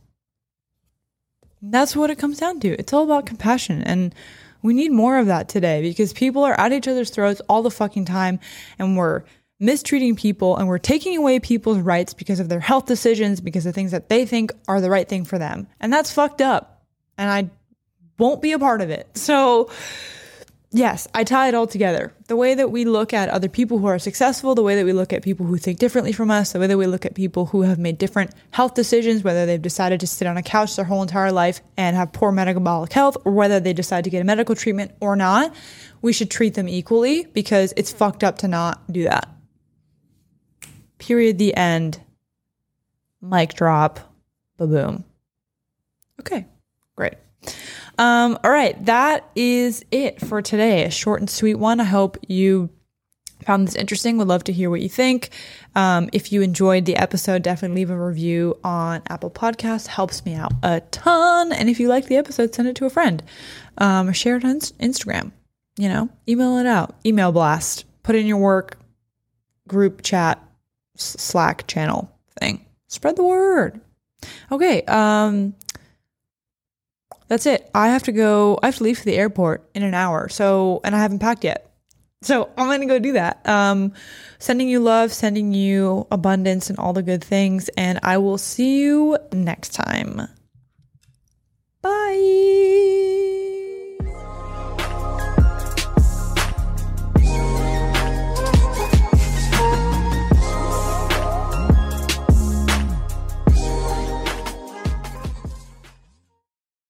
That's 1.62 1.94
what 1.94 2.10
it 2.10 2.18
comes 2.18 2.38
down 2.38 2.60
to. 2.60 2.68
It's 2.78 2.92
all 2.92 3.04
about 3.04 3.26
compassion. 3.26 3.82
And 3.82 4.14
we 4.62 4.74
need 4.74 4.90
more 4.90 5.18
of 5.18 5.26
that 5.26 5.48
today 5.48 5.80
because 5.82 6.12
people 6.12 6.44
are 6.44 6.58
at 6.58 6.72
each 6.72 6.88
other's 6.88 7.10
throats 7.10 7.40
all 7.48 7.62
the 7.62 7.70
fucking 7.70 8.04
time 8.04 8.40
and 8.78 8.96
we're 8.96 9.22
mistreating 9.60 10.16
people 10.16 10.56
and 10.56 10.66
we're 10.66 10.78
taking 10.78 11.16
away 11.16 11.38
people's 11.38 11.78
rights 11.78 12.14
because 12.14 12.40
of 12.40 12.48
their 12.48 12.60
health 12.60 12.86
decisions, 12.86 13.40
because 13.40 13.64
of 13.64 13.74
things 13.74 13.92
that 13.92 14.08
they 14.08 14.26
think 14.26 14.52
are 14.66 14.80
the 14.80 14.90
right 14.90 15.08
thing 15.08 15.24
for 15.24 15.38
them. 15.38 15.68
And 15.80 15.92
that's 15.92 16.12
fucked 16.12 16.40
up. 16.40 16.82
And 17.16 17.30
I 17.30 17.50
won't 18.18 18.42
be 18.42 18.52
a 18.52 18.58
part 18.58 18.80
of 18.80 18.90
it. 18.90 19.16
So, 19.16 19.70
yes, 20.72 21.06
I 21.14 21.24
tie 21.24 21.48
it 21.48 21.54
all 21.54 21.66
together. 21.66 22.12
The 22.26 22.36
way 22.36 22.54
that 22.54 22.70
we 22.70 22.84
look 22.84 23.12
at 23.12 23.28
other 23.28 23.48
people 23.48 23.78
who 23.78 23.86
are 23.86 23.98
successful, 23.98 24.54
the 24.54 24.62
way 24.62 24.74
that 24.76 24.84
we 24.84 24.92
look 24.92 25.12
at 25.12 25.22
people 25.22 25.46
who 25.46 25.56
think 25.56 25.78
differently 25.78 26.12
from 26.12 26.30
us, 26.30 26.52
the 26.52 26.58
way 26.58 26.66
that 26.66 26.78
we 26.78 26.86
look 26.86 27.06
at 27.06 27.14
people 27.14 27.46
who 27.46 27.62
have 27.62 27.78
made 27.78 27.98
different 27.98 28.32
health 28.50 28.74
decisions, 28.74 29.22
whether 29.22 29.46
they've 29.46 29.62
decided 29.62 30.00
to 30.00 30.06
sit 30.06 30.26
on 30.26 30.36
a 30.36 30.42
couch 30.42 30.74
their 30.76 30.84
whole 30.84 31.02
entire 31.02 31.30
life 31.30 31.60
and 31.76 31.94
have 31.96 32.12
poor 32.12 32.32
metabolic 32.32 32.92
health, 32.92 33.16
or 33.24 33.32
whether 33.32 33.60
they 33.60 33.72
decide 33.72 34.04
to 34.04 34.10
get 34.10 34.22
a 34.22 34.24
medical 34.24 34.54
treatment 34.54 34.92
or 35.00 35.14
not, 35.14 35.54
we 36.00 36.12
should 36.12 36.30
treat 36.30 36.54
them 36.54 36.68
equally 36.68 37.24
because 37.26 37.72
it's 37.76 37.92
fucked 37.92 38.24
up 38.24 38.38
to 38.38 38.48
not 38.48 38.90
do 38.90 39.04
that. 39.04 39.28
Period. 40.98 41.38
The 41.38 41.54
end. 41.54 42.00
Mic 43.20 43.54
drop. 43.54 44.00
Ba 44.56 44.66
boom. 44.66 45.04
Okay, 46.20 46.46
great. 46.94 47.14
Um, 47.98 48.38
all 48.42 48.50
right, 48.50 48.82
that 48.86 49.28
is 49.34 49.84
it 49.90 50.20
for 50.20 50.42
today. 50.42 50.84
A 50.84 50.90
short 50.90 51.20
and 51.20 51.30
sweet 51.30 51.56
one. 51.56 51.80
I 51.80 51.84
hope 51.84 52.16
you 52.26 52.70
found 53.42 53.66
this 53.66 53.74
interesting. 53.74 54.18
Would 54.18 54.28
love 54.28 54.44
to 54.44 54.52
hear 54.52 54.70
what 54.70 54.80
you 54.80 54.88
think. 54.88 55.30
Um, 55.74 56.08
if 56.12 56.32
you 56.32 56.42
enjoyed 56.42 56.84
the 56.84 56.96
episode, 56.96 57.42
definitely 57.42 57.76
leave 57.76 57.90
a 57.90 57.96
review 57.96 58.58
on 58.64 59.02
Apple 59.08 59.30
Podcasts. 59.30 59.86
Helps 59.86 60.24
me 60.24 60.34
out 60.34 60.52
a 60.62 60.80
ton. 60.90 61.52
And 61.52 61.68
if 61.68 61.80
you 61.80 61.88
like 61.88 62.06
the 62.06 62.16
episode, 62.16 62.54
send 62.54 62.68
it 62.68 62.76
to 62.76 62.86
a 62.86 62.90
friend. 62.90 63.22
Um, 63.78 64.12
share 64.12 64.36
it 64.36 64.44
on 64.44 64.60
Instagram. 64.60 65.32
You 65.76 65.88
know, 65.88 66.08
email 66.28 66.58
it 66.58 66.66
out. 66.66 66.94
Email 67.04 67.32
blast. 67.32 67.84
Put 68.02 68.14
in 68.14 68.26
your 68.26 68.38
work 68.38 68.78
group 69.68 70.02
chat 70.02 70.42
Slack 70.96 71.66
channel 71.66 72.10
thing. 72.38 72.64
Spread 72.88 73.16
the 73.16 73.24
word. 73.24 73.80
Okay. 74.50 74.82
Um, 74.82 75.54
that's 77.32 77.46
it. 77.46 77.70
I 77.74 77.88
have 77.88 78.02
to 78.02 78.12
go, 78.12 78.58
I 78.62 78.66
have 78.66 78.76
to 78.76 78.84
leave 78.84 78.98
for 78.98 79.06
the 79.06 79.16
airport 79.16 79.66
in 79.74 79.82
an 79.82 79.94
hour. 79.94 80.28
So, 80.28 80.82
and 80.84 80.94
I 80.94 80.98
haven't 80.98 81.20
packed 81.20 81.44
yet. 81.44 81.72
So 82.20 82.50
I'm 82.58 82.66
going 82.66 82.82
to 82.82 82.86
go 82.86 82.98
do 82.98 83.12
that. 83.12 83.48
Um, 83.48 83.94
sending 84.38 84.68
you 84.68 84.80
love, 84.80 85.14
sending 85.14 85.54
you 85.54 86.06
abundance 86.10 86.68
and 86.68 86.78
all 86.78 86.92
the 86.92 87.02
good 87.02 87.24
things. 87.24 87.70
And 87.70 87.98
I 88.02 88.18
will 88.18 88.36
see 88.36 88.80
you 88.80 89.16
next 89.32 89.70
time. 89.70 90.28
Bye. 91.80 93.21